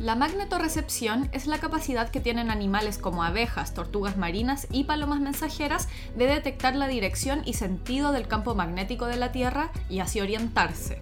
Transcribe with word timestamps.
La 0.00 0.14
magnetorrecepción 0.14 1.28
es 1.32 1.48
la 1.48 1.58
capacidad 1.58 2.08
que 2.08 2.20
tienen 2.20 2.52
animales 2.52 2.98
como 2.98 3.24
abejas, 3.24 3.74
tortugas 3.74 4.16
marinas 4.16 4.68
y 4.70 4.84
palomas 4.84 5.18
mensajeras 5.18 5.88
de 6.16 6.28
detectar 6.28 6.76
la 6.76 6.86
dirección 6.86 7.42
y 7.44 7.54
sentido 7.54 8.12
del 8.12 8.28
campo 8.28 8.54
magnético 8.54 9.06
de 9.06 9.16
la 9.16 9.32
Tierra 9.32 9.72
y 9.90 9.98
así 9.98 10.20
orientarse. 10.20 11.00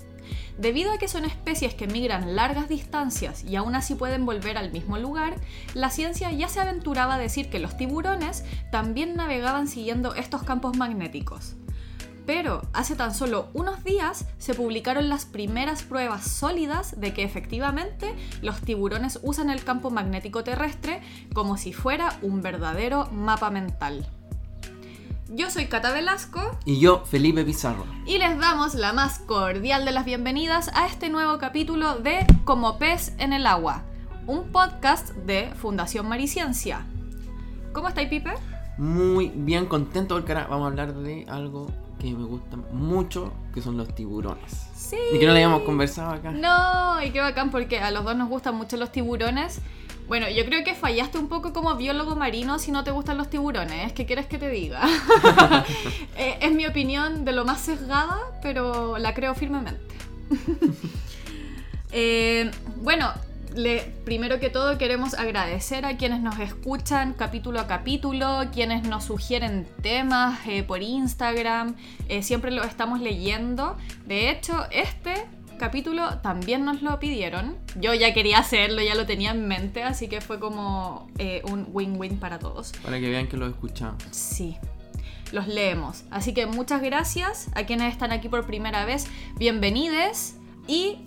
Debido 0.56 0.92
a 0.92 0.98
que 0.98 1.08
son 1.08 1.26
especies 1.26 1.74
que 1.74 1.86
migran 1.86 2.36
largas 2.36 2.70
distancias 2.70 3.44
y 3.44 3.56
aún 3.56 3.74
así 3.74 3.94
pueden 3.94 4.24
volver 4.24 4.56
al 4.56 4.72
mismo 4.72 4.96
lugar, 4.96 5.34
la 5.74 5.90
ciencia 5.90 6.32
ya 6.32 6.48
se 6.48 6.60
aventuraba 6.60 7.16
a 7.16 7.18
decir 7.18 7.50
que 7.50 7.58
los 7.58 7.76
tiburones 7.76 8.44
también 8.72 9.14
navegaban 9.14 9.68
siguiendo 9.68 10.14
estos 10.14 10.42
campos 10.42 10.74
magnéticos. 10.78 11.56
Pero 12.26 12.62
hace 12.72 12.96
tan 12.96 13.14
solo 13.14 13.48
unos 13.54 13.84
días 13.84 14.26
se 14.38 14.54
publicaron 14.54 15.08
las 15.08 15.24
primeras 15.24 15.84
pruebas 15.84 16.24
sólidas 16.28 17.00
de 17.00 17.14
que 17.14 17.22
efectivamente 17.22 18.14
los 18.42 18.60
tiburones 18.60 19.20
usan 19.22 19.48
el 19.48 19.62
campo 19.62 19.90
magnético 19.90 20.42
terrestre 20.42 21.00
como 21.32 21.56
si 21.56 21.72
fuera 21.72 22.18
un 22.22 22.42
verdadero 22.42 23.08
mapa 23.12 23.50
mental. 23.50 24.04
Yo 25.28 25.50
soy 25.50 25.66
Cata 25.66 25.92
Velasco. 25.92 26.40
Y 26.64 26.80
yo, 26.80 27.04
Felipe 27.04 27.44
Pizarro. 27.44 27.84
Y 28.06 28.18
les 28.18 28.38
damos 28.38 28.74
la 28.74 28.92
más 28.92 29.18
cordial 29.20 29.84
de 29.84 29.92
las 29.92 30.04
bienvenidas 30.04 30.70
a 30.74 30.86
este 30.86 31.08
nuevo 31.10 31.38
capítulo 31.38 31.98
de 31.98 32.26
Como 32.44 32.78
pez 32.78 33.12
en 33.18 33.32
el 33.32 33.46
agua, 33.46 33.82
un 34.26 34.50
podcast 34.50 35.10
de 35.10 35.52
Fundación 35.56 36.08
Mariciencia. 36.08 36.86
¿Cómo 37.72 37.88
estáis, 37.88 38.08
Pipe? 38.08 38.34
Muy 38.78 39.32
bien 39.34 39.66
contento 39.66 40.14
porque 40.14 40.32
ahora 40.32 40.46
vamos 40.48 40.64
a 40.64 40.68
hablar 40.68 40.94
de 40.94 41.24
algo 41.28 41.66
que 42.10 42.16
me 42.16 42.24
gusta 42.24 42.56
mucho, 42.72 43.32
que 43.54 43.62
son 43.62 43.76
los 43.76 43.94
tiburones. 43.94 44.68
Sí. 44.74 44.96
Y 45.14 45.18
que 45.18 45.26
no 45.26 45.32
lo 45.32 45.36
habíamos 45.36 45.62
conversado 45.62 46.12
acá. 46.12 46.30
No, 46.30 47.02
y 47.02 47.10
qué 47.10 47.20
bacán 47.20 47.50
porque 47.50 47.78
a 47.78 47.90
los 47.90 48.04
dos 48.04 48.16
nos 48.16 48.28
gustan 48.28 48.54
mucho 48.54 48.76
los 48.76 48.92
tiburones. 48.92 49.60
Bueno, 50.08 50.28
yo 50.30 50.44
creo 50.44 50.62
que 50.62 50.74
fallaste 50.74 51.18
un 51.18 51.28
poco 51.28 51.52
como 51.52 51.74
biólogo 51.74 52.14
marino 52.14 52.58
si 52.60 52.70
no 52.70 52.84
te 52.84 52.92
gustan 52.92 53.16
los 53.16 53.28
tiburones. 53.28 53.92
¿Qué 53.92 54.06
quieres 54.06 54.26
que 54.26 54.38
te 54.38 54.48
diga? 54.48 54.82
Eh, 56.18 56.38
es 56.40 56.52
mi 56.52 56.66
opinión 56.66 57.24
de 57.24 57.32
lo 57.32 57.44
más 57.44 57.60
sesgada, 57.60 58.18
pero 58.42 58.98
la 58.98 59.14
creo 59.14 59.34
firmemente. 59.34 59.80
Eh, 61.98 62.50
bueno, 62.82 63.10
le- 63.56 63.80
primero 64.04 64.38
que 64.38 64.50
todo 64.50 64.78
queremos 64.78 65.14
agradecer 65.14 65.84
a 65.84 65.96
quienes 65.96 66.20
nos 66.20 66.38
escuchan 66.38 67.14
capítulo 67.14 67.58
a 67.60 67.66
capítulo, 67.66 68.42
quienes 68.52 68.84
nos 68.84 69.04
sugieren 69.04 69.66
temas 69.82 70.38
eh, 70.46 70.62
por 70.62 70.82
Instagram, 70.82 71.74
eh, 72.08 72.22
siempre 72.22 72.50
lo 72.52 72.62
estamos 72.62 73.00
leyendo. 73.00 73.76
De 74.06 74.30
hecho, 74.30 74.66
este 74.70 75.26
capítulo 75.58 76.18
también 76.18 76.64
nos 76.64 76.82
lo 76.82 76.98
pidieron. 77.00 77.56
Yo 77.80 77.94
ya 77.94 78.12
quería 78.12 78.38
hacerlo, 78.38 78.82
ya 78.82 78.94
lo 78.94 79.06
tenía 79.06 79.30
en 79.30 79.48
mente, 79.48 79.82
así 79.82 80.06
que 80.06 80.20
fue 80.20 80.38
como 80.38 81.08
eh, 81.18 81.40
un 81.50 81.66
win-win 81.72 82.18
para 82.18 82.38
todos. 82.38 82.72
Para 82.84 83.00
que 83.00 83.08
vean 83.08 83.26
que 83.26 83.36
lo 83.38 83.46
escuchamos. 83.46 84.02
Sí, 84.10 84.56
los 85.32 85.48
leemos. 85.48 86.04
Así 86.10 86.34
que 86.34 86.46
muchas 86.46 86.82
gracias 86.82 87.48
a 87.54 87.64
quienes 87.64 87.90
están 87.90 88.12
aquí 88.12 88.28
por 88.28 88.46
primera 88.46 88.84
vez. 88.84 89.06
Bienvenides 89.38 90.36
y 90.68 90.98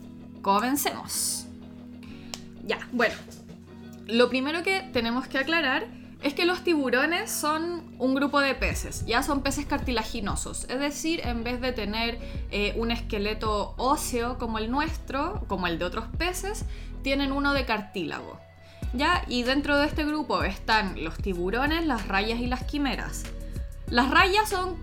comencemos. 0.41 1.45
Ya, 2.69 2.87
bueno. 2.91 3.15
Lo 4.05 4.29
primero 4.29 4.61
que 4.61 4.81
tenemos 4.93 5.27
que 5.27 5.39
aclarar 5.39 5.87
es 6.21 6.35
que 6.35 6.45
los 6.45 6.63
tiburones 6.63 7.31
son 7.31 7.95
un 7.97 8.13
grupo 8.13 8.39
de 8.39 8.53
peces, 8.53 9.05
ya 9.07 9.23
son 9.23 9.41
peces 9.41 9.65
cartilaginosos, 9.65 10.65
es 10.69 10.79
decir, 10.79 11.21
en 11.23 11.43
vez 11.43 11.61
de 11.61 11.71
tener 11.71 12.19
eh, 12.51 12.75
un 12.77 12.91
esqueleto 12.91 13.73
óseo 13.77 14.37
como 14.37 14.59
el 14.59 14.69
nuestro, 14.69 15.45
como 15.47 15.65
el 15.65 15.79
de 15.79 15.85
otros 15.85 16.05
peces, 16.19 16.65
tienen 17.01 17.31
uno 17.31 17.53
de 17.53 17.65
cartílago. 17.65 18.39
¿Ya? 18.93 19.23
Y 19.27 19.43
dentro 19.43 19.77
de 19.77 19.87
este 19.87 20.03
grupo 20.03 20.43
están 20.43 21.03
los 21.03 21.17
tiburones, 21.17 21.87
las 21.87 22.07
rayas 22.07 22.39
y 22.39 22.47
las 22.47 22.63
quimeras. 22.63 23.23
Las 23.89 24.11
rayas 24.11 24.47
son 24.49 24.77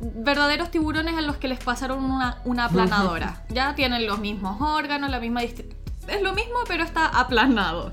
verdaderos 0.00 0.70
tiburones 0.70 1.16
a 1.16 1.22
los 1.22 1.38
que 1.38 1.48
les 1.48 1.58
pasaron 1.58 2.04
una, 2.04 2.40
una 2.44 2.64
aplanadora. 2.66 3.42
ya 3.48 3.74
tienen 3.74 4.06
los 4.06 4.20
mismos 4.20 4.60
órganos, 4.60 5.10
la 5.10 5.18
misma 5.18 5.42
Es 6.08 6.22
lo 6.22 6.32
mismo, 6.34 6.54
pero 6.68 6.84
está 6.84 7.06
aplanado. 7.06 7.90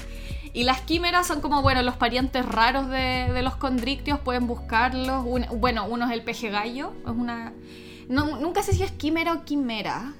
Y 0.54 0.66
las 0.66 0.82
quimeras 0.82 1.26
son 1.26 1.42
como, 1.42 1.62
bueno, 1.64 1.82
los 1.82 1.96
parientes 1.96 2.46
raros 2.46 2.88
de, 2.88 3.32
de 3.34 3.42
los 3.42 3.56
condrictios, 3.56 4.20
pueden 4.20 4.46
buscarlos. 4.46 5.26
Un- 5.26 5.48
bueno, 5.60 5.86
uno 5.88 6.06
es 6.06 6.12
el 6.12 6.22
peje 6.24 6.50
gallo, 6.50 6.94
es 7.04 7.10
una... 7.12 7.54
no- 8.08 8.40
nunca 8.40 8.62
sé 8.62 8.74
si 8.74 8.84
es 8.84 8.92
quimera 8.92 9.34
o 9.34 9.44
quimera. 9.46 10.14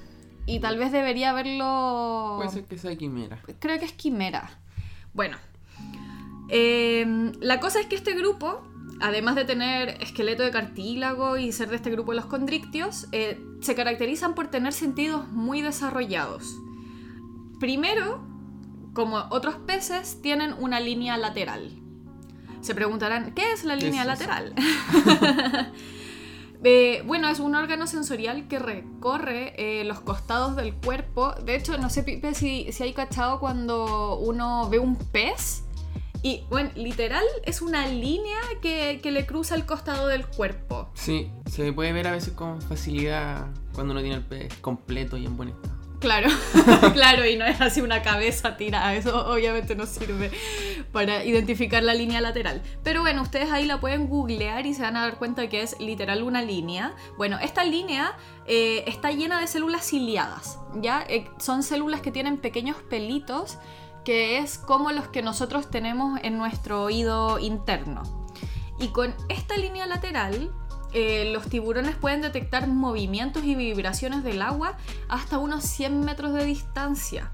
Y 0.46 0.58
tal 0.60 0.76
vez 0.76 0.90
debería 0.92 1.30
haberlo... 1.30 2.34
Puede 2.36 2.50
ser 2.50 2.64
que 2.64 2.76
sea 2.78 2.96
quimera. 2.96 3.38
Creo 3.60 3.78
que 3.78 3.84
es 3.86 3.92
quimera. 3.92 4.50
Bueno, 5.14 5.36
eh, 6.48 7.32
la 7.40 7.60
cosa 7.60 7.80
es 7.80 7.86
que 7.86 7.96
este 7.96 8.14
grupo, 8.14 8.62
además 9.00 9.36
de 9.36 9.44
tener 9.44 10.02
esqueleto 10.02 10.42
de 10.42 10.50
cartílago 10.50 11.38
y 11.38 11.52
ser 11.52 11.68
de 11.70 11.76
este 11.76 11.90
grupo 11.90 12.10
de 12.12 12.16
los 12.16 12.26
condrictios, 12.26 13.06
eh, 13.12 13.40
se 13.60 13.74
caracterizan 13.74 14.34
por 14.34 14.48
tener 14.48 14.72
sentidos 14.72 15.28
muy 15.28 15.62
desarrollados. 15.62 16.56
Primero, 17.64 18.20
como 18.92 19.16
otros 19.30 19.54
peces, 19.54 20.20
tienen 20.20 20.54
una 20.58 20.80
línea 20.80 21.16
lateral. 21.16 21.70
Se 22.60 22.74
preguntarán, 22.74 23.32
¿qué 23.32 23.54
es 23.54 23.64
la 23.64 23.78
¿Qué 23.78 23.86
línea 23.86 24.02
es 24.02 24.06
lateral? 24.06 24.54
Eh, 26.66 27.02
bueno, 27.04 27.28
es 27.28 27.40
un 27.40 27.54
órgano 27.54 27.86
sensorial 27.86 28.48
que 28.48 28.58
recorre 28.58 29.52
eh, 29.58 29.84
los 29.84 30.00
costados 30.00 30.56
del 30.56 30.74
cuerpo. 30.74 31.34
De 31.44 31.56
hecho, 31.56 31.76
no 31.76 31.90
sé, 31.90 32.02
Pipe, 32.02 32.32
si, 32.34 32.72
si 32.72 32.82
hay 32.82 32.94
cachado 32.94 33.38
cuando 33.38 34.16
uno 34.16 34.70
ve 34.70 34.78
un 34.78 34.96
pez. 34.96 35.64
Y, 36.22 36.44
bueno, 36.48 36.70
literal 36.74 37.24
es 37.44 37.60
una 37.60 37.86
línea 37.86 38.38
que, 38.62 39.00
que 39.02 39.10
le 39.10 39.26
cruza 39.26 39.56
el 39.56 39.66
costado 39.66 40.06
del 40.06 40.26
cuerpo. 40.26 40.88
Sí, 40.94 41.30
se 41.50 41.70
puede 41.74 41.92
ver 41.92 42.08
a 42.08 42.12
veces 42.12 42.32
con 42.32 42.62
facilidad 42.62 43.46
cuando 43.74 43.92
uno 43.92 44.00
tiene 44.00 44.16
el 44.16 44.24
pez 44.24 44.54
completo 44.62 45.18
y 45.18 45.26
en 45.26 45.36
buen 45.36 45.50
estado. 45.50 45.73
Claro, 46.04 46.28
claro, 46.92 47.26
y 47.26 47.36
no 47.36 47.46
es 47.46 47.62
así 47.62 47.80
una 47.80 48.02
cabeza 48.02 48.58
tirada. 48.58 48.94
Eso 48.94 49.26
obviamente 49.26 49.74
no 49.74 49.86
sirve 49.86 50.30
para 50.92 51.24
identificar 51.24 51.82
la 51.82 51.94
línea 51.94 52.20
lateral. 52.20 52.60
Pero 52.82 53.00
bueno, 53.00 53.22
ustedes 53.22 53.50
ahí 53.50 53.64
la 53.64 53.80
pueden 53.80 54.06
googlear 54.06 54.66
y 54.66 54.74
se 54.74 54.82
van 54.82 54.98
a 54.98 55.00
dar 55.00 55.16
cuenta 55.16 55.48
que 55.48 55.62
es 55.62 55.80
literal 55.80 56.22
una 56.22 56.42
línea. 56.42 56.94
Bueno, 57.16 57.38
esta 57.40 57.64
línea 57.64 58.18
eh, 58.46 58.84
está 58.86 59.12
llena 59.12 59.40
de 59.40 59.46
células 59.46 59.88
ciliadas, 59.88 60.58
¿ya? 60.74 61.06
Eh, 61.08 61.26
son 61.38 61.62
células 61.62 62.02
que 62.02 62.10
tienen 62.10 62.36
pequeños 62.36 62.76
pelitos 62.90 63.56
que 64.04 64.36
es 64.36 64.58
como 64.58 64.92
los 64.92 65.08
que 65.08 65.22
nosotros 65.22 65.70
tenemos 65.70 66.20
en 66.22 66.36
nuestro 66.36 66.82
oído 66.82 67.38
interno. 67.38 68.02
Y 68.78 68.88
con 68.88 69.14
esta 69.30 69.56
línea 69.56 69.86
lateral, 69.86 70.52
eh, 70.94 71.30
los 71.32 71.48
tiburones 71.48 71.96
pueden 71.96 72.22
detectar 72.22 72.68
movimientos 72.68 73.44
y 73.44 73.54
vibraciones 73.54 74.24
del 74.24 74.40
agua 74.42 74.76
hasta 75.08 75.38
unos 75.38 75.64
100 75.64 76.04
metros 76.04 76.32
de 76.32 76.44
distancia. 76.44 77.32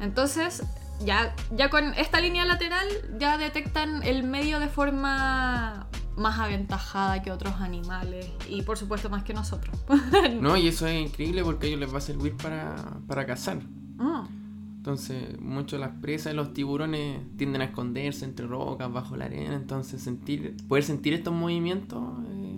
Entonces, 0.00 0.62
ya, 1.04 1.34
ya 1.54 1.70
con 1.70 1.94
esta 1.94 2.20
línea 2.20 2.44
lateral, 2.44 2.86
ya 3.18 3.38
detectan 3.38 4.02
el 4.02 4.22
medio 4.22 4.58
de 4.58 4.68
forma 4.68 5.86
más 6.16 6.38
aventajada 6.38 7.22
que 7.22 7.30
otros 7.30 7.54
animales 7.60 8.28
y 8.48 8.62
por 8.62 8.76
supuesto 8.76 9.08
más 9.08 9.22
que 9.22 9.34
nosotros. 9.34 9.76
No, 10.40 10.56
y 10.56 10.68
eso 10.68 10.86
es 10.86 11.00
increíble 11.00 11.44
porque 11.44 11.66
a 11.66 11.68
ellos 11.68 11.80
les 11.80 11.92
va 11.92 11.98
a 11.98 12.02
servir 12.02 12.36
para, 12.36 12.74
para 13.06 13.26
cazar. 13.26 13.58
Mm. 13.96 14.38
Entonces, 14.78 15.38
muchas 15.40 15.72
de 15.72 15.86
las 15.86 15.96
presas 16.00 16.32
de 16.32 16.34
los 16.34 16.54
tiburones 16.54 17.20
tienden 17.36 17.60
a 17.60 17.64
esconderse 17.66 18.24
entre 18.24 18.46
rocas, 18.46 18.90
bajo 18.90 19.16
la 19.16 19.26
arena. 19.26 19.54
Entonces, 19.54 20.00
sentir, 20.00 20.56
poder 20.66 20.84
sentir 20.84 21.14
estos 21.14 21.34
movimientos 21.34 22.02
eh, 22.28 22.57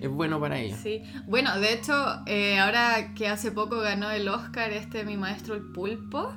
es 0.00 0.08
bueno 0.08 0.40
para 0.40 0.58
ellos. 0.58 0.78
Sí, 0.82 1.02
bueno, 1.26 1.58
de 1.60 1.72
hecho, 1.74 1.94
eh, 2.26 2.58
ahora 2.58 3.14
que 3.14 3.28
hace 3.28 3.52
poco 3.52 3.80
ganó 3.80 4.10
el 4.10 4.28
Oscar 4.28 4.72
este 4.72 5.04
mi 5.04 5.16
maestro 5.16 5.54
el 5.54 5.62
pulpo, 5.62 6.32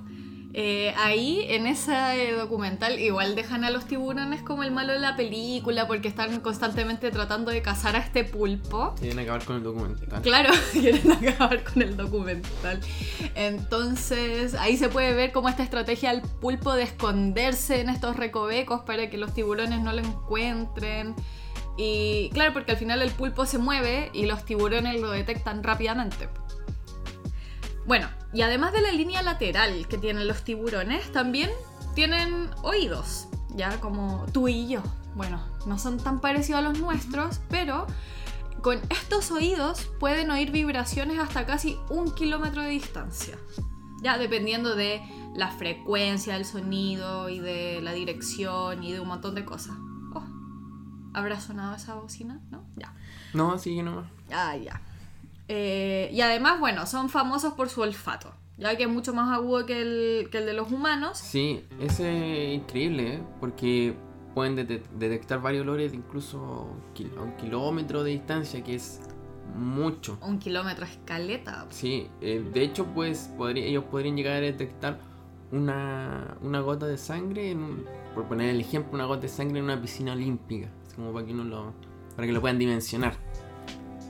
eh, 0.55 0.93
ahí 0.97 1.45
en 1.49 1.65
ese 1.65 1.93
documental 2.37 2.99
igual 2.99 3.33
dejan 3.33 3.63
a 3.63 3.71
los 3.71 3.85
tiburones 3.85 4.43
como 4.43 4.61
el 4.61 4.69
malo 4.69 4.93
de 4.93 4.99
la 4.99 5.15
película 5.15 5.87
porque 5.87 6.07
están 6.07 6.41
constantemente 6.41 7.09
tratando 7.09 7.49
de 7.49 7.63
cazar 7.63 7.95
a 7.95 7.99
este 7.99 8.23
pulpo. 8.23 8.93
Quieren 8.99 9.17
acabar 9.17 9.43
con 9.45 9.55
el 9.55 9.63
documental. 9.63 10.21
Claro, 10.21 10.53
quieren 10.71 11.11
acabar 11.11 11.63
con 11.63 11.81
el 11.81 11.97
documental. 11.97 12.79
Entonces, 13.33 14.53
ahí 14.53 14.77
se 14.77 14.89
puede 14.89 15.13
ver 15.15 15.31
cómo 15.31 15.49
esta 15.49 15.63
estrategia 15.63 16.11
del 16.11 16.21
pulpo 16.21 16.73
de 16.73 16.83
esconderse 16.83 17.81
en 17.81 17.89
estos 17.89 18.15
recovecos 18.15 18.81
para 18.81 19.09
que 19.09 19.17
los 19.17 19.33
tiburones 19.33 19.81
no 19.81 19.91
lo 19.91 19.99
encuentren. 19.99 21.15
Y 21.77 22.29
claro, 22.33 22.53
porque 22.53 22.71
al 22.71 22.77
final 22.77 23.01
el 23.01 23.11
pulpo 23.11 23.45
se 23.45 23.57
mueve 23.57 24.09
y 24.13 24.25
los 24.25 24.45
tiburones 24.45 25.01
lo 25.01 25.11
detectan 25.11 25.63
rápidamente. 25.63 26.29
Bueno, 27.85 28.09
y 28.31 28.41
además 28.41 28.73
de 28.73 28.81
la 28.81 28.91
línea 28.91 29.21
lateral 29.21 29.87
que 29.87 29.97
tienen 29.97 30.27
los 30.27 30.43
tiburones, 30.43 31.11
también 31.11 31.49
tienen 31.95 32.49
oídos, 32.61 33.27
ya 33.55 33.79
como 33.79 34.25
tú 34.31 34.47
y 34.47 34.67
yo. 34.67 34.81
Bueno, 35.15 35.43
no 35.65 35.77
son 35.77 35.97
tan 35.97 36.21
parecidos 36.21 36.59
a 36.59 36.63
los 36.63 36.79
nuestros, 36.79 37.41
pero 37.49 37.85
con 38.61 38.79
estos 38.89 39.31
oídos 39.31 39.91
pueden 39.99 40.31
oír 40.31 40.51
vibraciones 40.51 41.19
hasta 41.19 41.45
casi 41.45 41.77
un 41.89 42.13
kilómetro 42.15 42.61
de 42.61 42.69
distancia. 42.69 43.37
ya 44.01 44.17
dependiendo 44.17 44.75
de 44.75 45.01
la 45.33 45.49
frecuencia 45.49 46.33
del 46.33 46.43
sonido 46.43 47.29
y 47.29 47.39
de 47.39 47.81
la 47.81 47.93
dirección 47.93 48.83
y 48.83 48.91
de 48.91 48.99
un 48.99 49.07
montón 49.07 49.33
de 49.33 49.45
cosas. 49.45 49.77
¿Habrá 51.13 51.39
sonado 51.39 51.75
esa 51.75 51.95
bocina? 51.95 52.39
¿No? 52.51 52.63
Ya. 52.75 52.93
No, 53.33 53.57
sigue 53.57 53.83
nomás. 53.83 54.05
Ah, 54.31 54.55
ya. 54.57 54.81
Eh, 55.47 56.09
y 56.13 56.21
además, 56.21 56.59
bueno, 56.59 56.85
son 56.85 57.09
famosos 57.09 57.53
por 57.53 57.69
su 57.69 57.81
olfato, 57.81 58.33
ya 58.57 58.75
que 58.77 58.83
es 58.83 58.89
mucho 58.89 59.13
más 59.13 59.31
agudo 59.31 59.65
que 59.65 59.81
el, 59.81 60.29
que 60.29 60.37
el 60.39 60.45
de 60.45 60.53
los 60.53 60.71
humanos. 60.71 61.17
Sí, 61.17 61.65
ese 61.79 62.53
es 62.53 62.59
increíble, 62.61 63.15
¿eh? 63.15 63.23
porque 63.39 63.95
pueden 64.33 64.55
dete- 64.55 64.81
detectar 64.97 65.41
varios 65.41 65.63
olores 65.63 65.91
de 65.91 65.97
incluso 65.97 66.69
a 67.17 67.21
un 67.21 67.35
kilómetro 67.37 68.03
de 68.03 68.11
distancia, 68.11 68.63
que 68.63 68.75
es 68.75 69.01
mucho. 69.55 70.17
Un 70.21 70.39
kilómetro 70.39 70.85
escaleta. 70.85 71.67
Sí, 71.69 72.07
eh, 72.21 72.43
de 72.53 72.63
hecho, 72.63 72.85
pues 72.87 73.29
podría- 73.37 73.65
ellos 73.65 73.83
podrían 73.83 74.15
llegar 74.15 74.37
a 74.37 74.41
detectar 74.41 74.97
una, 75.51 76.35
una 76.41 76.61
gota 76.61 76.87
de 76.87 76.97
sangre, 76.97 77.51
en 77.51 77.59
un- 77.63 77.85
por 78.15 78.25
poner 78.27 78.49
el 78.49 78.61
ejemplo, 78.61 78.93
una 78.93 79.05
gota 79.05 79.21
de 79.23 79.29
sangre 79.29 79.59
en 79.59 79.65
una 79.65 79.79
piscina 79.79 80.13
olímpica, 80.13 80.67
como 80.95 81.13
para 81.13 81.25
que, 81.25 81.33
uno 81.33 81.43
lo, 81.43 81.73
para 82.15 82.27
que 82.27 82.33
lo 82.33 82.41
puedan 82.41 82.59
dimensionar. 82.59 83.17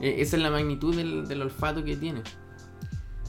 Eh, 0.00 0.16
esa 0.18 0.36
es 0.36 0.42
la 0.42 0.50
magnitud 0.50 0.94
del, 0.94 1.42
olfato 1.42 1.84
que 1.84 1.96
tiene. 1.96 2.22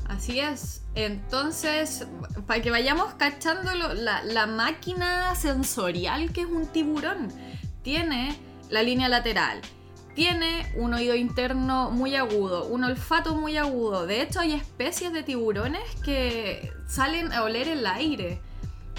Así 0.07 0.39
es. 0.39 0.83
Entonces, 0.93 2.07
para 2.45 2.61
que 2.61 2.69
vayamos 2.69 3.13
cachando 3.15 3.71
la, 3.73 4.23
la 4.23 4.47
máquina 4.47 5.33
sensorial 5.35 6.31
que 6.31 6.41
es 6.41 6.47
un 6.47 6.67
tiburón. 6.67 7.29
Tiene 7.81 8.37
la 8.69 8.83
línea 8.83 9.09
lateral. 9.09 9.61
Tiene 10.15 10.71
un 10.77 10.93
oído 10.93 11.13
interno 11.13 11.91
muy 11.91 12.15
agudo, 12.15 12.67
un 12.67 12.85
olfato 12.85 13.35
muy 13.35 13.57
agudo. 13.57 14.07
De 14.07 14.21
hecho, 14.21 14.39
hay 14.39 14.53
especies 14.53 15.11
de 15.11 15.23
tiburones 15.23 15.83
que 16.03 16.71
salen 16.87 17.33
a 17.33 17.43
oler 17.43 17.67
el 17.67 17.85
aire. 17.85 18.39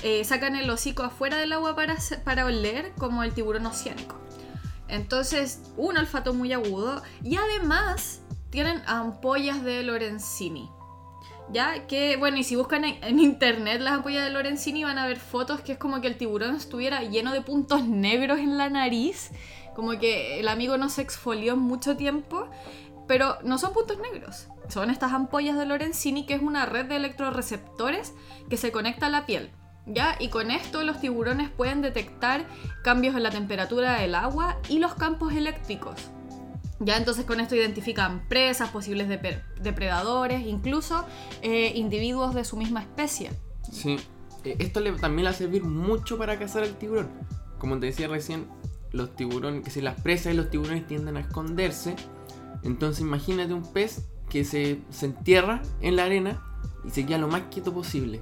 Eh, 0.03 0.25
sacan 0.25 0.56
el 0.56 0.69
hocico 0.69 1.05
afuera 1.05 1.38
del 1.38 1.55
agua 1.55 1.75
para, 1.75 1.97
para 2.23 2.44
oler, 2.44 2.93
como 2.99 3.23
el 3.23 3.32
tiburón 3.32 3.64
oceánico. 3.64 4.25
Entonces, 4.88 5.60
un 5.76 5.96
olfato 5.96 6.34
muy 6.34 6.52
agudo. 6.52 7.02
Y 7.22 7.36
además, 7.36 8.20
tienen 8.50 8.82
ampollas 8.86 9.62
de 9.64 9.82
Lorenzini. 9.82 10.70
Ya 11.52 11.86
que, 11.86 12.16
bueno, 12.16 12.38
y 12.38 12.44
si 12.44 12.56
buscan 12.56 12.84
en, 12.84 13.20
internet 13.20 13.80
las 13.80 13.94
ampollas 13.94 14.24
de 14.24 14.30
Lorenzini 14.30 14.82
van 14.82 14.98
a 14.98 15.06
ver 15.06 15.18
fotos 15.18 15.60
que 15.60 15.72
es 15.72 15.78
como 15.78 16.00
que 16.00 16.08
el 16.08 16.16
tiburón 16.16 16.56
estuviera 16.56 17.02
lleno 17.02 17.32
de 17.32 17.40
puntos 17.40 17.84
negros 17.84 18.40
en 18.40 18.58
la 18.58 18.68
nariz, 18.68 19.30
como 19.74 19.96
que 19.98 20.40
el 20.40 20.48
amigo 20.48 20.76
no 20.76 20.88
se 20.88 21.02
exfolió 21.02 21.52
en 21.52 21.60
mucho 21.60 21.96
tiempo, 21.96 22.48
pero 23.06 23.36
no 23.44 23.58
son 23.58 23.72
puntos 23.74 23.98
negros, 23.98 24.48
son 24.68 24.90
estas 24.90 25.12
ampollas 25.12 25.56
de 25.56 25.66
Lorenzini 25.66 26.26
que 26.26 26.34
es 26.34 26.42
una 26.42 26.66
red 26.66 26.86
de 26.86 26.96
electroreceptores 26.96 28.12
que 28.50 28.56
se 28.56 28.72
conecta 28.72 29.06
a 29.06 29.10
la 29.10 29.24
piel. 29.24 29.52
¿Ya? 29.86 30.16
Y 30.18 30.28
con 30.28 30.50
esto 30.50 30.82
los 30.82 31.00
tiburones 31.00 31.48
pueden 31.48 31.80
detectar 31.80 32.46
cambios 32.82 33.14
en 33.14 33.22
la 33.22 33.30
temperatura 33.30 34.00
del 34.00 34.14
agua 34.14 34.58
y 34.68 34.80
los 34.80 34.94
campos 34.94 35.32
eléctricos. 35.32 35.94
Ya 36.80 36.96
entonces 36.96 37.24
con 37.24 37.40
esto 37.40 37.54
identifican 37.54 38.26
presas, 38.28 38.70
posibles 38.70 39.08
depredadores, 39.08 40.46
incluso 40.46 41.06
eh, 41.40 41.72
individuos 41.74 42.34
de 42.34 42.44
su 42.44 42.56
misma 42.56 42.82
especie. 42.82 43.30
Sí, 43.72 43.96
Eh, 44.44 44.56
esto 44.60 44.78
le, 44.80 44.92
también 44.92 45.24
le 45.24 45.30
va 45.30 45.34
a 45.34 45.38
servir 45.38 45.64
mucho 45.64 46.18
para 46.18 46.38
cazar 46.38 46.62
al 46.62 46.76
tiburón. 46.76 47.08
Como 47.58 47.78
te 47.80 47.86
decía 47.86 48.06
recién, 48.06 48.46
los 48.92 49.16
tiburones, 49.16 49.64
que 49.64 49.70
si 49.70 49.80
las 49.80 50.00
presas 50.00 50.34
y 50.34 50.36
los 50.36 50.50
tiburones 50.50 50.86
tienden 50.86 51.16
a 51.16 51.20
esconderse, 51.20 51.96
entonces 52.62 53.00
imagínate 53.00 53.54
un 53.54 53.72
pez 53.72 54.06
que 54.28 54.44
se, 54.44 54.80
se 54.90 55.06
entierra 55.06 55.62
en 55.80 55.96
la 55.96 56.04
arena 56.04 56.42
y 56.84 56.90
se 56.90 57.04
queda 57.06 57.18
lo 57.18 57.28
más 57.28 57.42
quieto 57.50 57.72
posible. 57.72 58.20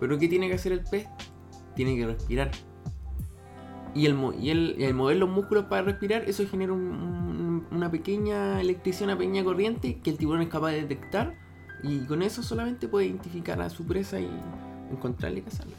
Pero 0.00 0.18
¿qué 0.18 0.28
tiene 0.28 0.48
que 0.48 0.54
hacer 0.54 0.72
el 0.72 0.80
pez? 0.84 1.06
Tiene 1.74 1.96
que 1.96 2.06
respirar. 2.06 2.50
Y 3.94 4.06
el, 4.06 4.16
y 4.40 4.50
el, 4.50 4.94
mover 4.94 5.16
los 5.16 5.28
músculos 5.28 5.64
para 5.64 5.82
respirar, 5.82 6.22
eso 6.28 6.46
genera 6.48 6.72
un- 6.72 6.80
un- 6.92 7.66
una 7.70 7.90
pequeña 7.90 8.60
electricidad, 8.60 9.08
una 9.08 9.18
pequeña 9.18 9.42
corriente 9.44 9.98
que 10.00 10.10
el 10.10 10.18
tiburón 10.18 10.42
es 10.42 10.48
capaz 10.48 10.70
de 10.70 10.82
detectar. 10.82 11.34
Y 11.82 12.00
con 12.00 12.22
eso 12.22 12.42
solamente 12.42 12.88
puede 12.88 13.06
identificar 13.06 13.60
a 13.60 13.70
su 13.70 13.84
presa 13.86 14.20
y 14.20 14.28
encontrarla 14.90 15.38
y 15.38 15.42
cazarla. 15.42 15.76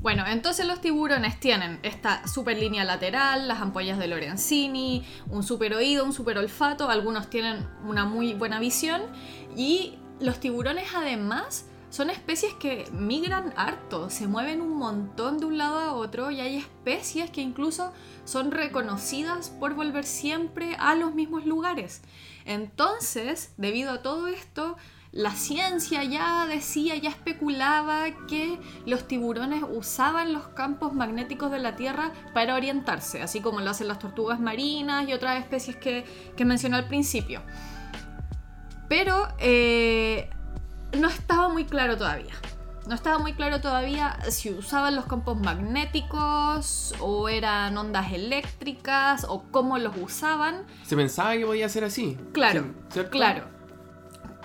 Bueno, 0.00 0.24
entonces 0.28 0.66
los 0.66 0.80
tiburones 0.80 1.40
tienen 1.40 1.80
esta 1.82 2.26
super 2.28 2.56
línea 2.56 2.84
lateral, 2.84 3.48
las 3.48 3.60
ampollas 3.60 3.98
de 3.98 4.06
Lorenzini, 4.06 5.04
un 5.28 5.42
super 5.42 5.74
oído, 5.74 6.04
un 6.04 6.12
super 6.12 6.38
olfato, 6.38 6.88
algunos 6.88 7.30
tienen 7.30 7.66
una 7.84 8.04
muy 8.04 8.34
buena 8.34 8.60
visión 8.60 9.02
y 9.56 9.94
los 10.20 10.38
tiburones 10.40 10.84
además 10.94 11.66
son 11.90 12.10
especies 12.10 12.52
que 12.54 12.86
migran 12.92 13.54
harto, 13.56 14.10
se 14.10 14.26
mueven 14.26 14.60
un 14.60 14.76
montón 14.76 15.38
de 15.38 15.46
un 15.46 15.58
lado 15.58 15.78
a 15.78 15.92
otro 15.94 16.30
y 16.30 16.40
hay 16.40 16.56
especies 16.56 17.30
que 17.30 17.40
incluso 17.40 17.92
son 18.24 18.50
reconocidas 18.50 19.48
por 19.48 19.74
volver 19.74 20.04
siempre 20.04 20.76
a 20.78 20.94
los 20.94 21.14
mismos 21.14 21.46
lugares. 21.46 22.02
Entonces, 22.44 23.52
debido 23.56 23.92
a 23.92 24.02
todo 24.02 24.28
esto, 24.28 24.76
la 25.12 25.30
ciencia 25.32 26.04
ya 26.04 26.46
decía, 26.46 26.96
ya 26.96 27.08
especulaba 27.08 28.04
que 28.26 28.58
los 28.84 29.08
tiburones 29.08 29.64
usaban 29.68 30.34
los 30.34 30.48
campos 30.48 30.92
magnéticos 30.92 31.50
de 31.50 31.58
la 31.58 31.76
Tierra 31.76 32.12
para 32.34 32.54
orientarse, 32.54 33.22
así 33.22 33.40
como 33.40 33.60
lo 33.60 33.70
hacen 33.70 33.88
las 33.88 33.98
tortugas 33.98 34.38
marinas 34.38 35.08
y 35.08 35.14
otras 35.14 35.40
especies 35.40 35.76
que, 35.76 36.04
mencioné 36.44 36.76
al 36.76 36.88
principio. 36.88 37.40
Pero 38.88 39.28
eh, 39.38 40.30
no 40.96 41.08
estaba 41.08 41.48
muy 41.48 41.64
claro 41.64 41.96
todavía. 41.96 42.34
No 42.86 42.94
estaba 42.94 43.18
muy 43.18 43.34
claro 43.34 43.60
todavía 43.60 44.18
si 44.30 44.50
usaban 44.50 44.96
los 44.96 45.04
campos 45.04 45.38
magnéticos 45.38 46.94
o 47.00 47.28
eran 47.28 47.76
ondas 47.76 48.12
eléctricas 48.12 49.26
o 49.28 49.42
cómo 49.50 49.76
los 49.76 49.94
usaban. 49.98 50.64
Se 50.84 50.96
pensaba 50.96 51.36
que 51.36 51.44
podía 51.44 51.68
ser 51.68 51.84
así. 51.84 52.16
Claro, 52.32 52.72
¿cierto? 52.90 53.10
claro. 53.10 53.44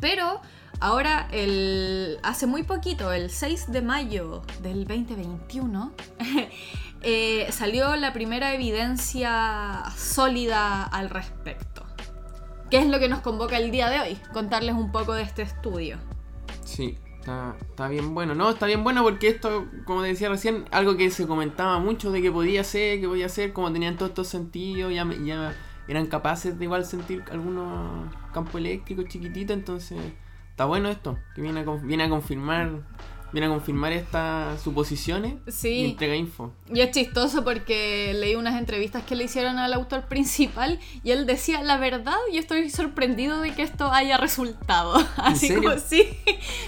Pero 0.02 0.42
ahora, 0.82 1.30
el, 1.32 2.20
hace 2.24 2.46
muy 2.46 2.64
poquito, 2.64 3.14
el 3.14 3.30
6 3.30 3.72
de 3.72 3.82
mayo 3.82 4.42
del 4.62 4.86
2021, 4.86 5.94
eh, 7.02 7.48
salió 7.50 7.96
la 7.96 8.12
primera 8.12 8.54
evidencia 8.54 9.84
sólida 9.96 10.84
al 10.84 11.10
respecto. 11.10 11.86
¿Qué 12.70 12.80
es 12.80 12.88
lo 12.88 13.00
que 13.00 13.08
nos 13.08 13.22
convoca 13.22 13.56
el 13.56 13.72
día 13.72 13.90
de 13.90 14.02
hoy? 14.02 14.18
Contarles 14.34 14.76
un 14.76 14.92
poco 14.92 15.14
de 15.14 15.22
este 15.22 15.44
estudio. 15.44 15.98
Sí, 16.66 16.98
está, 17.20 17.56
está 17.62 17.88
bien 17.88 18.14
bueno. 18.14 18.36
No, 18.36 18.50
está 18.50 18.66
bien 18.66 18.84
bueno 18.84 19.04
porque 19.04 19.28
esto, 19.30 19.68
como 19.86 20.02
te 20.02 20.10
decía 20.10 20.30
recién, 20.30 20.66
algo 20.72 20.98
que 20.98 21.10
se 21.10 21.28
comentaba 21.28 21.80
mucho 21.80 22.12
de 22.12 22.22
que 22.22 22.32
podía 22.32 22.64
ser, 22.64 23.00
que 23.00 23.08
podía 23.08 23.30
ser, 23.30 23.54
como 23.54 23.72
tenían 23.72 23.98
todos 23.98 24.10
estos 24.10 24.28
sentidos, 24.28 24.94
ya, 24.94 25.06
ya 25.24 25.56
eran 25.88 26.08
capaces 26.08 26.58
de 26.58 26.66
igual 26.66 26.86
sentir 26.86 27.24
algunos 27.32 28.14
campos 28.34 28.56
eléctricos 28.56 29.06
chiquititos, 29.06 29.56
entonces 29.56 30.00
está 30.50 30.66
bueno 30.66 30.90
esto, 30.90 31.18
que 31.36 31.42
viene 31.42 31.62
a, 31.62 31.64
viene 31.64 32.04
a 32.04 32.10
confirmar 32.10 32.82
viene 33.34 33.48
a 33.48 33.50
confirmar 33.50 33.92
estas 33.92 34.62
suposiciones 34.62 35.34
Sí. 35.48 35.70
y 35.70 35.86
entrega 35.92 36.16
info. 36.16 36.54
Y 36.74 36.80
es 36.80 36.92
chistoso 36.92 37.44
porque 37.44 38.14
leí 38.16 38.36
unas 38.36 38.58
entrevistas 38.58 39.04
que 39.04 39.16
le 39.16 39.26
hicieron 39.26 39.58
al 39.58 39.74
autor 39.74 40.04
principal 40.08 40.80
y 41.04 41.12
él 41.12 41.26
decía 41.26 41.62
la 41.64 41.78
verdad 41.78 42.16
y 42.32 42.38
estoy 42.38 42.70
sorprendido 42.70 43.42
de 43.42 43.52
que 43.54 43.64
esto 43.64 43.92
haya 43.92 44.18
resultado. 44.18 44.96
Así 45.18 45.48
serio? 45.48 45.64
como 45.72 45.80
sí, 45.82 46.08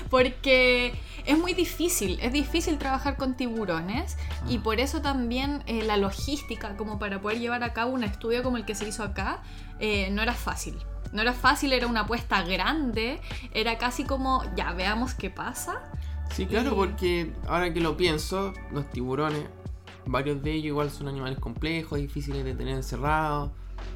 porque 0.09 0.93
es 1.25 1.37
muy 1.37 1.53
difícil, 1.53 2.19
es 2.21 2.31
difícil 2.33 2.77
trabajar 2.77 3.17
con 3.17 3.35
tiburones 3.35 4.17
y 4.47 4.59
por 4.59 4.79
eso 4.79 5.01
también 5.01 5.63
eh, 5.67 5.83
la 5.83 5.97
logística 5.97 6.75
como 6.77 6.99
para 6.99 7.21
poder 7.21 7.39
llevar 7.39 7.63
a 7.63 7.73
cabo 7.73 7.93
un 7.93 8.03
estudio 8.03 8.43
como 8.43 8.57
el 8.57 8.65
que 8.65 8.75
se 8.75 8.87
hizo 8.87 9.03
acá 9.03 9.41
eh, 9.79 10.09
no 10.11 10.21
era 10.21 10.33
fácil. 10.33 10.75
No 11.11 11.21
era 11.21 11.33
fácil, 11.33 11.71
era 11.71 11.87
una 11.87 12.01
apuesta 12.01 12.41
grande, 12.43 13.21
era 13.53 13.77
casi 13.77 14.03
como, 14.03 14.43
ya 14.55 14.73
veamos 14.73 15.13
qué 15.13 15.29
pasa. 15.29 15.81
Sí, 16.33 16.45
claro, 16.45 16.71
Y- 16.71 16.75
porque 16.75 17.33
ahora 17.47 17.73
que 17.73 17.79
lo 17.81 17.95
pienso, 17.97 18.53
los 18.71 18.89
tiburones, 18.91 19.43
varios 20.05 20.41
de 20.43 20.51
ellos 20.51 20.65
igual 20.67 20.89
son 20.91 21.07
animales 21.07 21.39
complejos, 21.39 21.99
difíciles 21.99 22.43
de 22.43 22.53
tener 22.53 22.75
encerrados, 22.75 23.51